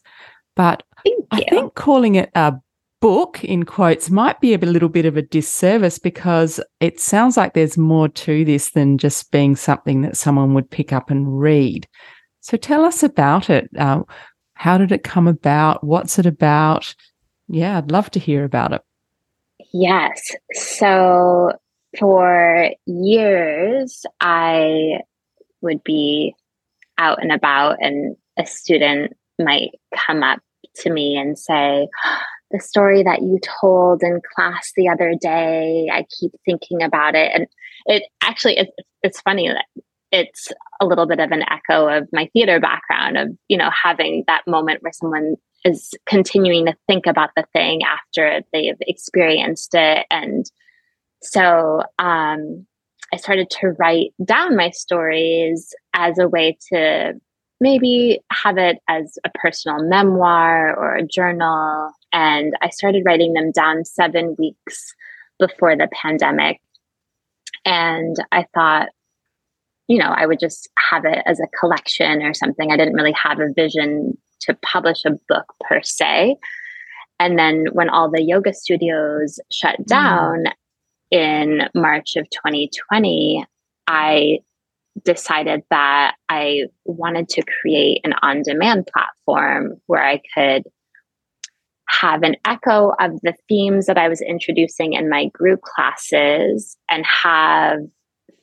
[0.55, 0.83] But
[1.31, 2.53] I think calling it a
[3.01, 7.53] book, in quotes, might be a little bit of a disservice because it sounds like
[7.53, 11.87] there's more to this than just being something that someone would pick up and read.
[12.41, 13.69] So, tell us about it.
[13.77, 14.03] Uh,
[14.53, 15.83] how did it come about?
[15.83, 16.93] What's it about?
[17.47, 18.81] Yeah, I'd love to hear about it.
[19.73, 20.35] Yes.
[20.53, 21.51] So,
[21.97, 24.99] for years, I
[25.61, 26.35] would be
[26.97, 30.39] out and about, and a student might come up
[30.75, 31.87] to me and say,
[32.53, 35.89] the story that you told in class the other day.
[35.91, 37.31] I keep thinking about it.
[37.33, 37.47] And
[37.85, 38.71] it actually, it's,
[39.01, 39.65] it's funny that
[40.11, 44.23] it's a little bit of an echo of my theater background of, you know, having
[44.27, 45.35] that moment where someone
[45.65, 50.05] is continuing to think about the thing after they've experienced it.
[50.11, 50.45] And
[51.23, 52.65] so um,
[53.13, 57.13] I started to write down my stories as a way to
[57.61, 61.91] maybe have it as a personal memoir or a journal.
[62.11, 64.93] And I started writing them down seven weeks
[65.39, 66.59] before the pandemic.
[67.65, 68.89] And I thought,
[69.87, 72.71] you know, I would just have it as a collection or something.
[72.71, 76.35] I didn't really have a vision to publish a book per se.
[77.19, 79.85] And then when all the yoga studios shut mm.
[79.85, 80.51] down mm.
[81.13, 83.45] In March of 2020,
[83.85, 84.39] I
[85.05, 90.63] decided that I wanted to create an on demand platform where I could
[91.87, 97.05] have an echo of the themes that I was introducing in my group classes and
[97.05, 97.77] have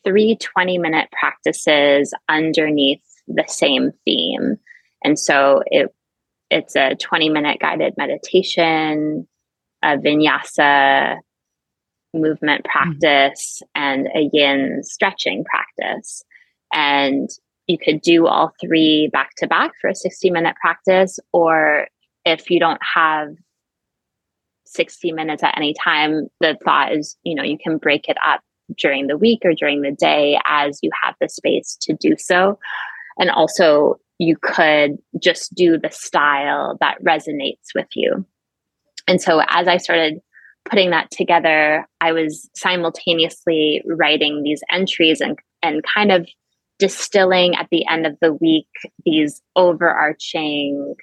[0.05, 4.57] three 20 minute practices underneath the same theme.
[5.03, 5.93] And so it
[6.53, 9.27] it's a 20 minute guided meditation,
[9.83, 11.19] a vinyasa
[12.15, 12.99] movement mm-hmm.
[12.99, 16.23] practice, and a yin stretching practice.
[16.73, 17.29] And
[17.67, 21.89] you could do all three back to back for a 60 minute practice, or
[22.25, 23.29] if you don't have
[24.67, 28.41] 60 minutes at any time, the thought is, you know, you can break it up
[28.77, 32.59] during the week or during the day as you have the space to do so.
[33.19, 38.25] And also, you could just do the style that resonates with you.
[39.09, 40.21] And so, as I started
[40.65, 46.29] putting that together, I was simultaneously writing these entries and, and kind of
[46.79, 48.69] distilling at the end of the week
[49.05, 50.95] these overarching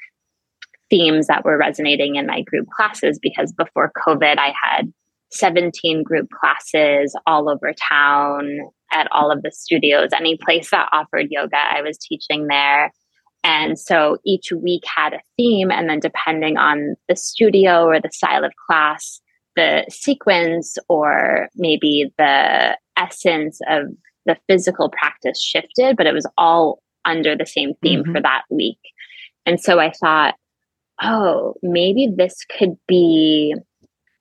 [0.89, 4.91] themes that were resonating in my group classes because before COVID, I had
[5.31, 8.59] 17 group classes all over town
[8.91, 10.09] at all of the studios.
[10.15, 12.91] Any place that offered yoga, I was teaching there.
[13.43, 15.71] And so each week had a theme.
[15.71, 19.21] And then, depending on the studio or the style of class,
[19.57, 23.87] the sequence or maybe the essence of
[24.25, 28.13] the physical practice shifted, but it was all under the same theme mm-hmm.
[28.13, 28.79] for that week.
[29.45, 30.35] And so I thought,
[31.01, 33.55] oh, maybe this could be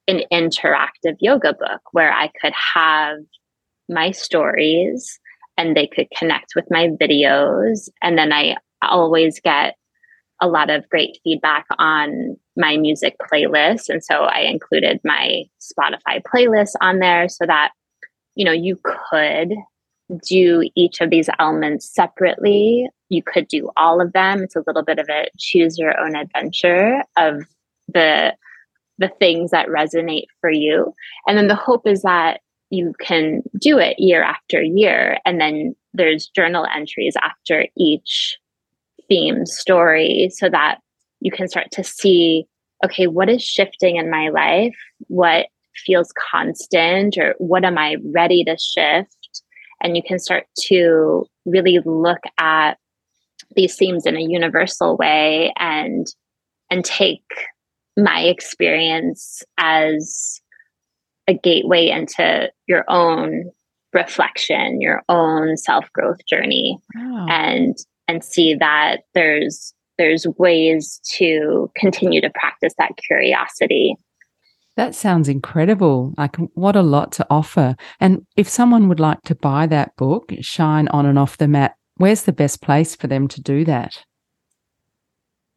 [0.09, 3.19] an interactive yoga book where I could have
[3.89, 5.19] my stories
[5.59, 7.89] and they could connect with my videos.
[8.03, 9.75] And then I always get
[10.41, 13.89] a lot of great feedback on my music playlist.
[13.89, 17.73] And so I included my Spotify playlist on there so that,
[18.35, 18.79] you know, you
[19.09, 19.55] could
[20.27, 22.89] do each of these elements separately.
[23.09, 24.43] You could do all of them.
[24.43, 27.43] It's a little bit of a choose your own adventure of
[27.93, 28.35] the
[28.99, 30.95] the things that resonate for you.
[31.27, 35.19] And then the hope is that you can do it year after year.
[35.27, 38.39] And then there's journal entries after each
[39.09, 40.79] theme story so that
[41.21, 42.45] you can start to see
[42.85, 44.77] okay, what is shifting in my life?
[45.09, 45.47] What
[45.87, 47.17] feels constant?
[47.17, 49.17] Or what am I ready to shift?
[49.83, 52.75] and you can start to really look at
[53.55, 56.07] these themes in a universal way and
[56.71, 57.25] and take
[57.97, 60.41] my experience as
[61.29, 63.51] a gateway into your own
[63.93, 67.27] reflection your own self-growth journey wow.
[67.31, 67.77] and
[68.09, 73.97] and see that there's there's ways to continue to practice that curiosity
[74.77, 76.13] that sounds incredible.
[76.19, 77.77] Like, what a lot to offer.
[77.99, 81.77] And if someone would like to buy that book, Shine On and Off the Mat,
[81.97, 84.05] where's the best place for them to do that?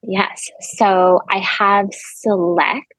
[0.02, 0.50] Yes.
[0.78, 2.94] So I have select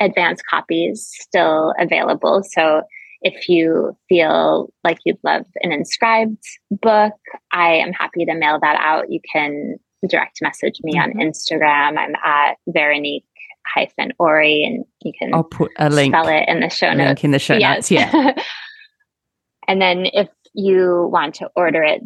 [0.00, 2.42] advanced copies still available.
[2.52, 2.82] So
[3.20, 7.14] if you feel like you'd love an inscribed book,
[7.52, 9.10] I am happy to mail that out.
[9.10, 9.76] You can
[10.08, 11.18] direct message me mm-hmm.
[11.18, 11.98] on Instagram.
[11.98, 13.24] I'm at Veronique
[13.66, 17.08] hyphen Ori, and you can I'll put a link spell it in the show notes.
[17.08, 17.90] Link in the show yes.
[17.90, 18.32] notes, yeah.
[19.68, 22.02] and then if you want to order it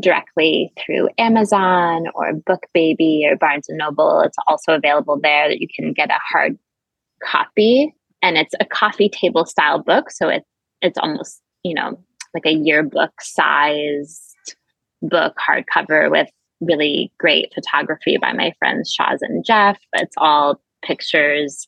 [0.00, 5.68] directly through Amazon or Bookbaby or Barnes and Noble, it's also available there that you
[5.74, 6.58] can get a hard
[7.22, 10.48] copy, and it's a coffee table style book, so it's
[10.82, 11.98] it's almost you know
[12.34, 14.54] like a yearbook sized
[15.02, 16.28] book hardcover with
[16.60, 19.78] really great photography by my friends Shaz and Jeff.
[19.94, 21.66] It's all pictures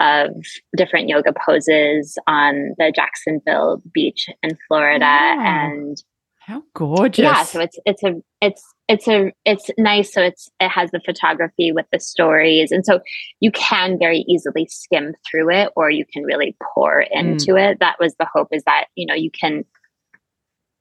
[0.00, 0.30] of
[0.76, 5.04] different yoga poses on the Jacksonville beach in Florida.
[5.04, 6.00] And
[6.48, 7.22] How gorgeous.
[7.22, 11.00] Yeah, so it's it's a it's it's a it's nice so it's it has the
[11.04, 13.00] photography with the stories and so
[13.40, 17.06] you can very easily skim through it or you can really pour mm.
[17.12, 17.72] into mm.
[17.72, 17.80] it.
[17.80, 19.66] That was the hope is that, you know, you can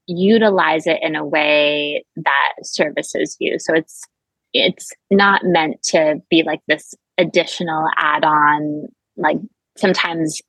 [0.06, 3.60] utilize it in a way that services you.
[3.60, 4.06] So it's
[4.54, 8.84] it's not meant to be like this additional add-on
[9.18, 9.40] like
[9.76, 10.40] sometimes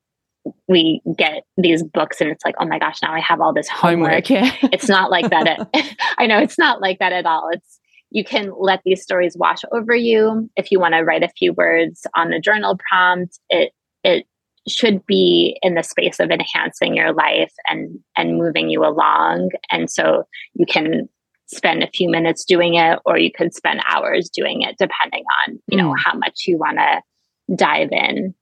[0.69, 3.69] we get these books and it's like, oh my gosh, now I have all this
[3.69, 4.27] homework.
[4.27, 4.53] homework yeah.
[4.73, 5.47] it's not like that.
[5.47, 5.69] At,
[6.19, 7.49] I know it's not like that at all.
[7.53, 7.79] It's
[8.11, 10.49] you can let these stories wash over you.
[10.57, 13.73] If you want to write a few words on the journal prompt, it
[14.03, 14.27] it
[14.67, 19.51] should be in the space of enhancing your life and and moving you along.
[19.71, 20.25] And so
[20.55, 21.09] you can
[21.49, 25.59] spend a few minutes doing it or you could spend hours doing it depending on,
[25.67, 25.97] you know, mm.
[26.05, 28.35] how much you want to dive in.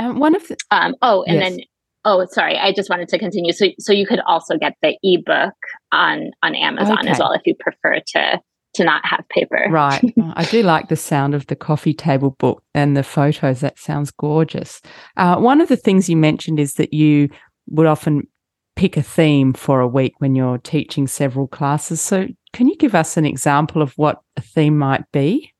[0.00, 1.50] Um, one of the, um, oh, and yes.
[1.50, 1.60] then
[2.04, 3.52] oh, sorry, I just wanted to continue.
[3.52, 5.54] So, so you could also get the ebook
[5.92, 7.10] on on Amazon okay.
[7.10, 8.40] as well if you prefer to
[8.74, 9.66] to not have paper.
[9.68, 10.02] Right.
[10.34, 13.60] I do like the sound of the coffee table book and the photos.
[13.60, 14.80] That sounds gorgeous.
[15.16, 17.28] Uh, one of the things you mentioned is that you
[17.68, 18.22] would often
[18.76, 22.00] pick a theme for a week when you're teaching several classes.
[22.00, 25.52] So, can you give us an example of what a theme might be?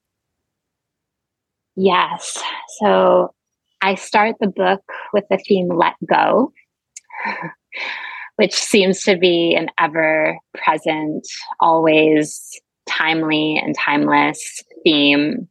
[1.76, 2.42] Yes.
[2.78, 3.34] So,
[3.82, 6.52] I start the book with the theme Let Go,
[8.36, 11.26] which seems to be an ever present,
[11.60, 15.48] always timely and timeless theme.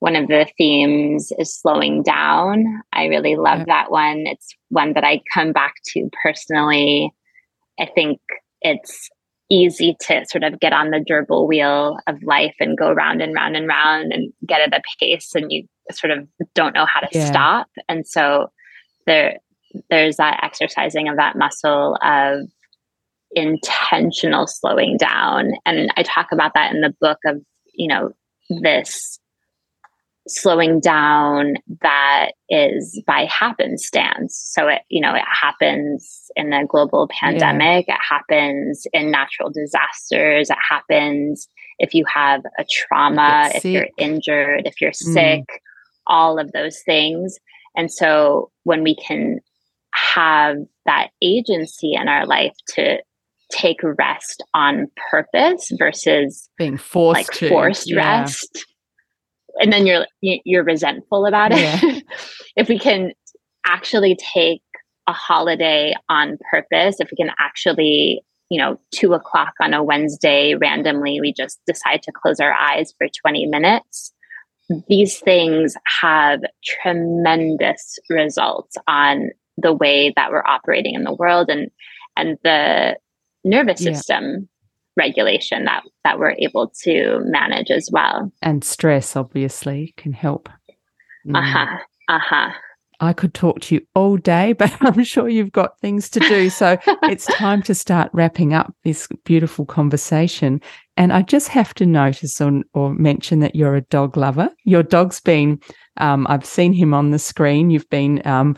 [0.00, 2.82] One of the themes is slowing down.
[2.92, 3.64] I really love yeah.
[3.66, 4.24] that one.
[4.26, 7.12] It's one that I come back to personally.
[7.80, 8.20] I think
[8.60, 9.08] it's
[9.50, 13.34] easy to sort of get on the gerbil wheel of life and go round and
[13.34, 17.00] round and round and get at a pace and you sort of don't know how
[17.00, 17.26] to yeah.
[17.26, 18.50] stop and so
[19.06, 19.38] there
[19.90, 22.48] there's that exercising of that muscle of
[23.32, 27.40] intentional slowing down and i talk about that in the book of
[27.74, 28.12] you know
[28.62, 29.18] this
[30.26, 34.40] slowing down that is by happenstance.
[34.54, 37.94] So it, you know, it happens in a global pandemic, yeah.
[37.94, 41.46] it happens in natural disasters, it happens
[41.78, 45.12] if you have a trauma, if you're injured, if you're mm.
[45.12, 45.58] sick, mm.
[46.06, 47.38] All of those things.
[47.76, 49.40] And so when we can
[49.92, 52.98] have that agency in our life to
[53.52, 57.48] take rest on purpose versus being forced like to.
[57.48, 58.20] forced yeah.
[58.20, 58.64] rest
[59.56, 61.58] and then you're you're resentful about it.
[61.58, 62.00] Yeah.
[62.56, 63.12] if we can
[63.66, 64.62] actually take
[65.06, 70.54] a holiday on purpose, if we can actually, you know, two o'clock on a Wednesday,
[70.54, 74.12] randomly, we just decide to close our eyes for 20 minutes.
[74.88, 81.70] These things have tremendous results on the way that we're operating in the world and
[82.16, 82.96] and the
[83.44, 84.48] nervous system
[84.96, 88.32] regulation that that we're able to manage as well.
[88.42, 90.48] And stress obviously can help.
[91.26, 91.38] Mm.
[91.38, 91.76] Uh-huh.
[92.08, 92.50] Uh-huh.
[93.04, 96.50] I could talk to you all day, but I'm sure you've got things to do.
[96.50, 100.60] So it's time to start wrapping up this beautiful conversation.
[100.96, 104.50] And I just have to notice or, or mention that you're a dog lover.
[104.64, 105.60] Your dog's been,
[105.98, 107.70] um, I've seen him on the screen.
[107.70, 108.56] You've been um,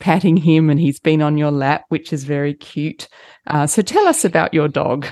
[0.00, 3.08] patting him and he's been on your lap, which is very cute.
[3.46, 5.06] Uh, so tell us about your dog.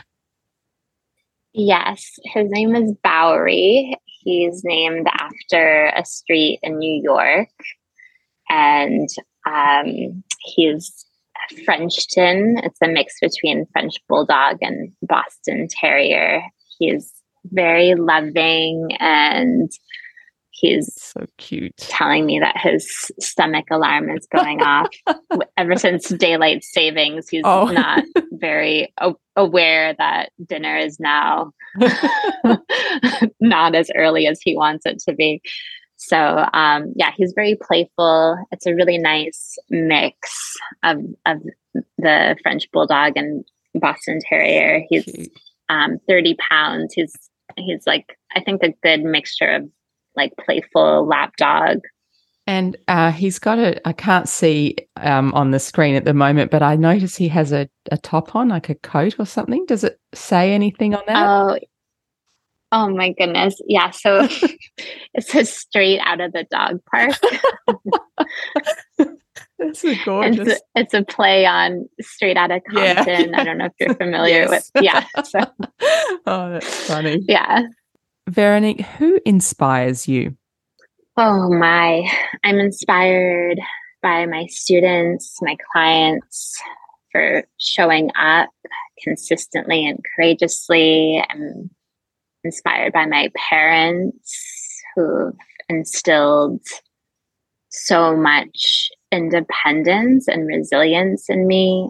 [1.53, 3.97] Yes, his name is Bowery.
[4.05, 7.49] He's named after a street in New York.
[8.49, 9.09] And
[9.47, 11.05] um, he's
[11.65, 12.61] Frenchton.
[12.63, 16.43] It's a mix between French Bulldog and Boston Terrier.
[16.79, 17.13] He's
[17.53, 19.71] very loving and
[20.51, 24.89] he's so cute telling me that his stomach alarm is going off
[25.57, 27.67] ever since daylight savings he's oh.
[27.67, 31.53] not very a- aware that dinner is now
[33.41, 35.43] not as early as he wants it to be
[36.07, 41.39] so um, yeah he's very playful it's a really nice mix of of
[41.99, 43.45] the french bulldog and
[43.75, 45.29] boston terrier he's
[45.69, 47.15] um, 30 pounds he's
[47.57, 49.69] he's like i think a good mixture of
[50.17, 51.81] like playful lap dog.
[52.47, 56.51] And uh, he's got a, I can't see um, on the screen at the moment,
[56.51, 59.65] but I notice he has a, a top on, like a coat or something.
[59.65, 61.27] Does it say anything on that?
[61.27, 61.59] Oh,
[62.75, 63.61] oh my goodness.
[63.67, 63.91] Yeah.
[63.91, 64.29] So
[65.15, 67.15] it says straight out of the dog park.
[69.59, 70.49] That's so gorgeous.
[70.49, 73.31] It's a, it's a, play on straight out of Compton.
[73.31, 73.41] Yeah.
[73.41, 75.05] I don't know if you're familiar with, yeah.
[75.25, 75.39] So.
[76.27, 77.21] oh, that's funny.
[77.29, 77.63] Yeah.
[78.29, 80.37] Veronique, who inspires you?
[81.17, 82.05] Oh my,
[82.43, 83.61] I'm inspired
[84.03, 86.61] by my students, my clients,
[87.13, 88.51] for showing up
[89.03, 91.25] consistently and courageously.
[91.31, 91.71] I'm
[92.45, 95.35] inspired by my parents who've
[95.69, 96.61] instilled
[97.71, 101.89] so much independence and resilience in me.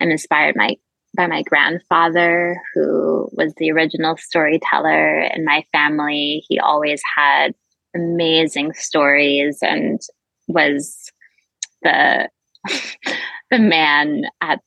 [0.00, 0.76] I'm inspired my,
[1.16, 6.44] by my grandfather, who was the original storyteller in my family.
[6.48, 7.54] He always had
[7.94, 10.00] amazing stories and
[10.48, 11.10] was
[11.82, 12.28] the
[13.50, 14.60] the man at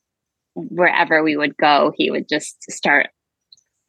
[0.54, 1.92] wherever we would go.
[1.96, 3.08] He would just start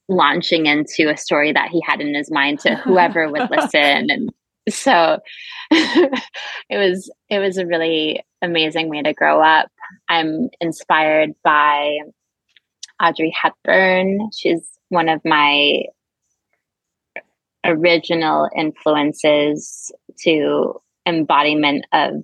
[0.09, 4.31] launching into a story that he had in his mind to whoever would listen and
[4.69, 5.19] so
[5.71, 6.21] it
[6.77, 9.69] was it was a really amazing way to grow up
[10.09, 11.97] i'm inspired by
[13.01, 15.83] audrey hepburn she's one of my
[17.65, 20.73] original influences to
[21.05, 22.23] embodiment of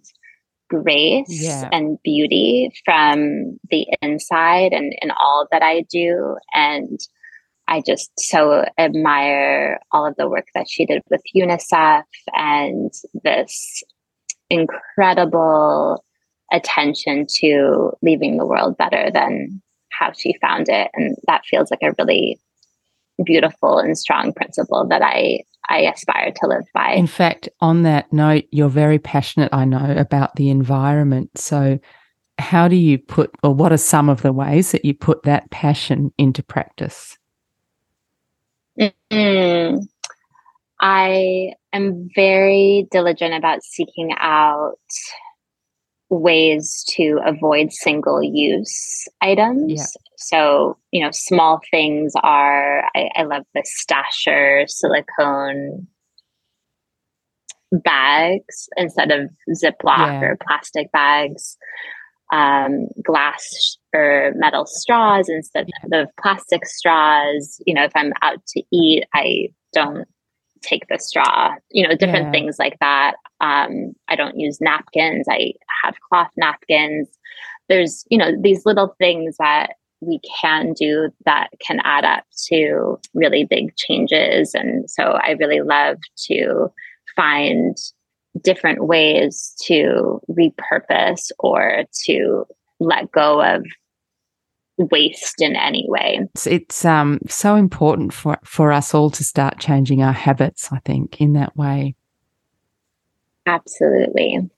[0.70, 1.70] grace yeah.
[1.72, 6.36] and beauty from the inside and in all that I do.
[6.54, 7.00] And
[7.68, 12.04] I just so admire all of the work that she did with UNICEF
[12.34, 12.92] and
[13.24, 13.84] this
[14.50, 16.04] incredible
[16.52, 19.62] attention to leaving the world better than
[19.92, 20.90] how she found it.
[20.94, 22.40] And that feels like a really
[23.24, 26.92] beautiful and strong principle that I I aspire to live by.
[26.92, 31.38] In fact, on that note, you're very passionate, I know, about the environment.
[31.38, 31.80] So
[32.38, 35.50] how do you put or what are some of the ways that you put that
[35.52, 37.18] passion into practice?
[38.80, 39.78] Mm-hmm.
[40.80, 44.78] I am very diligent about seeking out
[46.10, 49.74] ways to avoid single use items.
[49.76, 49.86] Yeah.
[50.18, 55.88] So, you know, small things are I, I love the stasher silicone
[57.72, 60.22] bags instead of Ziploc yeah.
[60.22, 61.58] or plastic bags,
[62.32, 67.62] um, glass or metal straws instead of plastic straws.
[67.66, 70.08] You know, if I'm out to eat, I don't
[70.62, 72.32] take the straw, you know, different yeah.
[72.32, 73.16] things like that.
[73.42, 75.28] Um, I don't use napkins.
[75.30, 77.10] I have cloth napkins.
[77.70, 83.00] There's, you know, these little things that we can do that can add up to
[83.14, 84.54] really big changes.
[84.54, 86.68] And so I really love to
[87.16, 87.78] find
[88.42, 92.46] different ways to repurpose or to
[92.80, 93.66] let go of
[94.78, 96.20] waste in any way.
[96.34, 100.80] It's, it's um, so important for, for us all to start changing our habits, I
[100.80, 101.96] think, in that way.
[103.46, 104.50] Absolutely.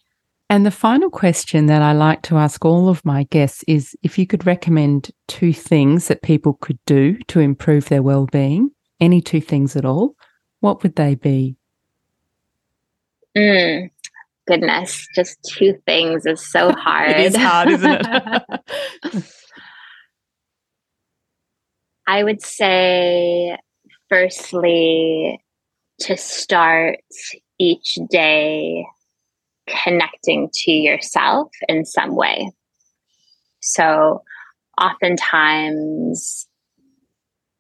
[0.50, 4.20] And the final question that I like to ask all of my guests is if
[4.20, 9.42] you could recommend two things that people could do to improve their well-being, any two
[9.42, 10.16] things at all,
[10.60, 11.58] what would they be?
[13.36, 13.90] Mm,
[14.48, 17.10] goodness, just two things is so hard.
[17.18, 19.32] it is hard, isn't it?
[22.08, 23.58] I would say,
[24.10, 25.42] firstly,
[26.02, 27.00] to start
[27.60, 28.86] each day
[29.68, 32.52] connecting to yourself in some way.
[33.62, 34.22] So,
[34.80, 36.48] oftentimes,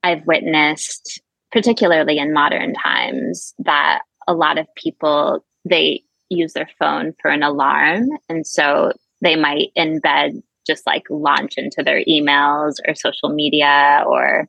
[0.03, 1.21] I've witnessed,
[1.51, 7.41] particularly in modern times, that a lot of people they use their phone for an
[7.41, 8.91] alarm, and so
[9.21, 14.47] they might in bed just like launch into their emails or social media or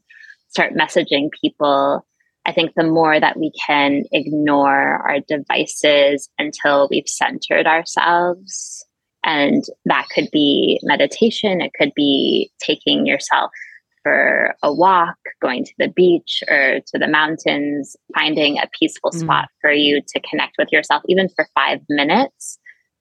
[0.49, 2.07] start messaging people.
[2.47, 8.85] I think the more that we can ignore our devices until we've centered ourselves,
[9.25, 13.51] and that could be meditation, it could be taking yourself
[14.05, 19.19] for a walk, going to the beach or to the mountains, finding a peaceful mm.
[19.19, 22.61] spot for you to connect with yourself, even for five minutes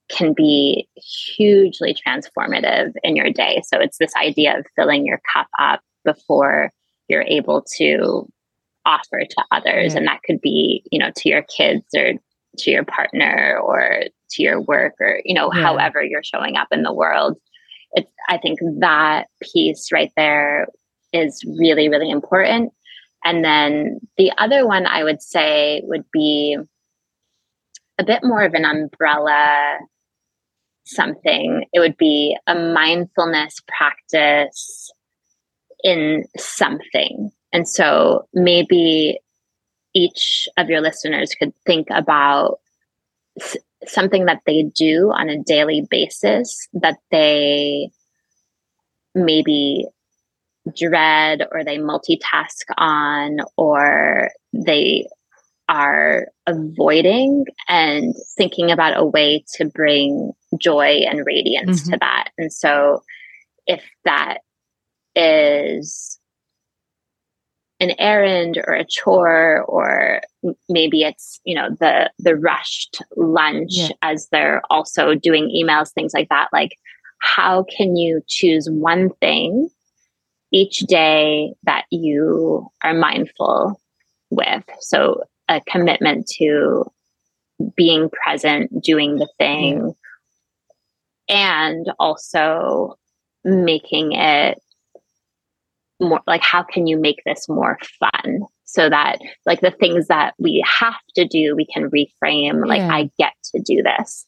[0.10, 3.62] can be hugely transformative in your day.
[3.68, 6.72] So it's this idea of filling your cup up before
[7.08, 8.28] you're able to
[8.86, 9.94] offer to others.
[9.94, 10.00] Yeah.
[10.00, 12.14] And that could be, you know, to your kids or
[12.60, 15.62] to your partner or to your work or, you know, yeah.
[15.62, 17.38] however you're showing up in the world.
[17.94, 20.68] It's, I think that piece right there
[21.14, 22.72] is really, really important.
[23.24, 26.58] And then the other one I would say would be
[27.98, 29.80] a bit more of an umbrella
[30.86, 34.92] something, it would be a mindfulness practice
[35.84, 37.32] in something.
[37.52, 39.20] And so maybe
[39.94, 42.60] each of your listeners could think about
[43.86, 47.90] something that they do on a daily basis that they
[49.14, 49.86] maybe
[50.76, 55.08] dread or they multitask on or they
[55.68, 61.92] are avoiding and thinking about a way to bring joy and radiance mm-hmm.
[61.92, 62.30] to that.
[62.38, 63.04] And so
[63.68, 64.40] if that
[65.16, 66.20] is
[67.80, 70.22] an errand or a chore or
[70.70, 73.90] maybe it's you know the the rushed lunch yeah.
[74.02, 76.78] as they're also doing emails things like that like
[77.20, 79.70] how can you choose one thing
[80.54, 83.80] each day that you are mindful
[84.30, 86.86] with so a commitment to
[87.76, 89.96] being present doing the thing.
[91.30, 92.96] And also
[93.44, 94.60] making it
[96.00, 100.34] more like how can you make this more fun so that like the things that
[100.38, 104.26] we have to do we can reframe like i get to do this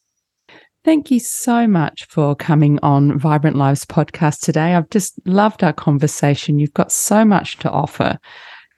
[0.87, 4.73] Thank you so much for coming on Vibrant Lives podcast today.
[4.73, 6.59] I've just loved our conversation.
[6.59, 8.17] You've got so much to offer.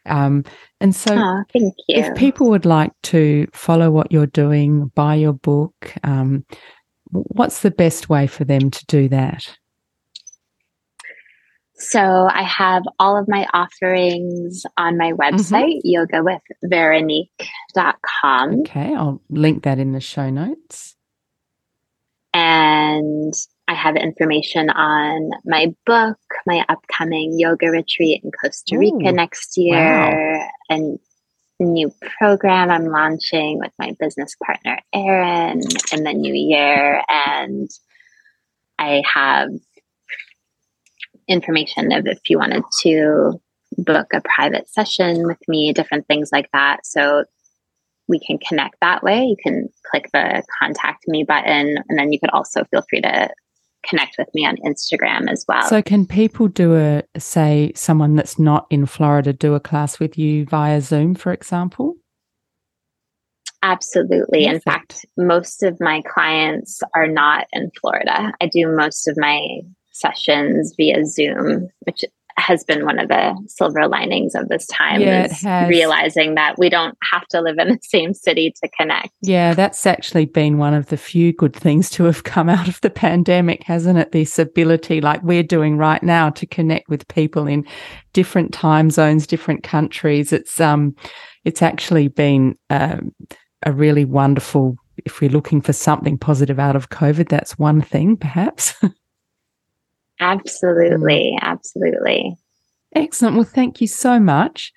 [0.08, 0.44] Um,
[0.82, 2.02] and so, oh, thank you.
[2.02, 6.46] if people would like to follow what you're doing, buy your book, um,
[7.12, 9.58] what's the best way for them to do that?
[11.80, 15.22] So I have all of my offerings on my mm-hmm.
[15.22, 16.68] website, mm-hmm.
[16.68, 18.60] yogawithveronique.com.
[18.62, 20.98] Okay, I'll link that in the show notes.
[22.34, 23.34] And
[23.68, 29.58] I have information on my book, my upcoming yoga retreat in Costa Rica Ooh, next
[29.58, 30.48] year, wow.
[30.70, 31.00] and
[31.66, 35.62] new program I'm launching with my business partner, Erin,
[35.94, 37.02] in the new year.
[37.08, 37.70] And
[38.78, 39.50] I have
[41.28, 43.42] information of if you wanted to
[43.78, 46.86] book a private session with me, different things like that.
[46.86, 47.26] So
[48.08, 49.24] we can connect that way.
[49.26, 53.30] You can click the contact me button, and then you could also feel free to
[53.86, 55.64] connect with me on Instagram as well.
[55.64, 60.18] So, can people do a, say, someone that's not in Florida do a class with
[60.18, 61.96] you via Zoom, for example?
[63.62, 64.46] Absolutely.
[64.46, 64.54] Perfect.
[64.56, 68.34] In fact, most of my clients are not in Florida.
[68.40, 69.60] I do most of my
[69.92, 72.04] sessions via Zoom, which
[72.40, 76.70] has been one of the silver linings of this time yeah, is realizing that we
[76.70, 79.10] don't have to live in the same city to connect.
[79.22, 82.82] Yeah, that's actually been one of the few good things to have come out of
[82.82, 84.12] the pandemic, hasn't it?
[84.12, 87.66] This ability, like we're doing right now, to connect with people in
[88.14, 90.34] different time zones, different countries.
[90.34, 90.96] It's um,
[91.46, 93.14] it's actually been um,
[93.64, 94.76] a really wonderful.
[95.06, 98.74] If we're looking for something positive out of COVID, that's one thing, perhaps.
[100.20, 101.38] Absolutely.
[101.42, 102.36] Absolutely.
[102.96, 103.36] Excellent.
[103.36, 104.74] Well, thank you so much.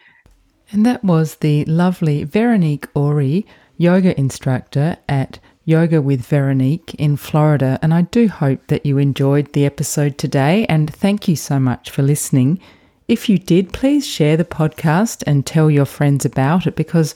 [0.70, 3.46] And that was the lovely Veronique Ori,
[3.76, 7.78] yoga instructor at Yoga with Veronique in Florida.
[7.82, 10.66] And I do hope that you enjoyed the episode today.
[10.66, 12.58] And thank you so much for listening.
[13.06, 17.14] If you did, please share the podcast and tell your friends about it because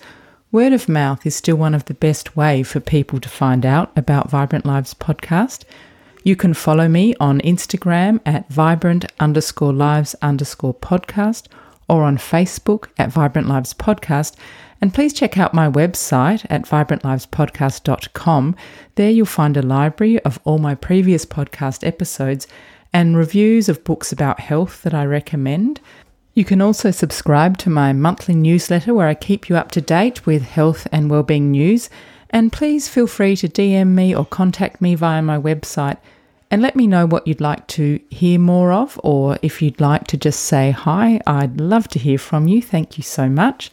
[0.53, 3.91] word of mouth is still one of the best way for people to find out
[3.97, 5.65] about Vibrant Lives podcast.
[6.27, 11.47] You can follow me on Instagram at vibrant underscore lives underscore podcast
[11.89, 14.35] or on Facebook at Vibrant Lives Podcast.
[14.81, 18.57] And please check out my website at vibrantlivespodcast.com.
[18.97, 22.49] There you'll find a library of all my previous podcast episodes
[22.93, 25.81] and reviews of books about health that I recommend.
[26.35, 30.27] You can also subscribe to my monthly newsletter where I keep you up to date
[30.27, 31.89] with health and wellbeing news.
[32.31, 35.99] And please feel free to DM me or contact me via my website
[36.51, 40.07] and let me know what you'd like to hear more of, or if you'd like
[40.09, 42.63] to just say hi, I'd love to hear from you.
[42.63, 43.71] Thank you so much.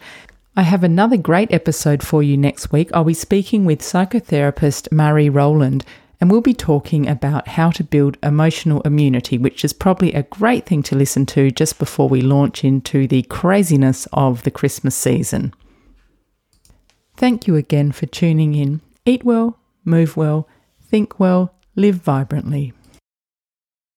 [0.56, 2.90] I have another great episode for you next week.
[2.92, 5.84] I'll be speaking with psychotherapist Marie Rowland,
[6.20, 10.64] and we'll be talking about how to build emotional immunity, which is probably a great
[10.64, 15.52] thing to listen to just before we launch into the craziness of the Christmas season.
[17.16, 18.80] Thank you again for tuning in.
[19.04, 20.48] Eat well, move well,
[20.80, 22.72] think well, live vibrantly.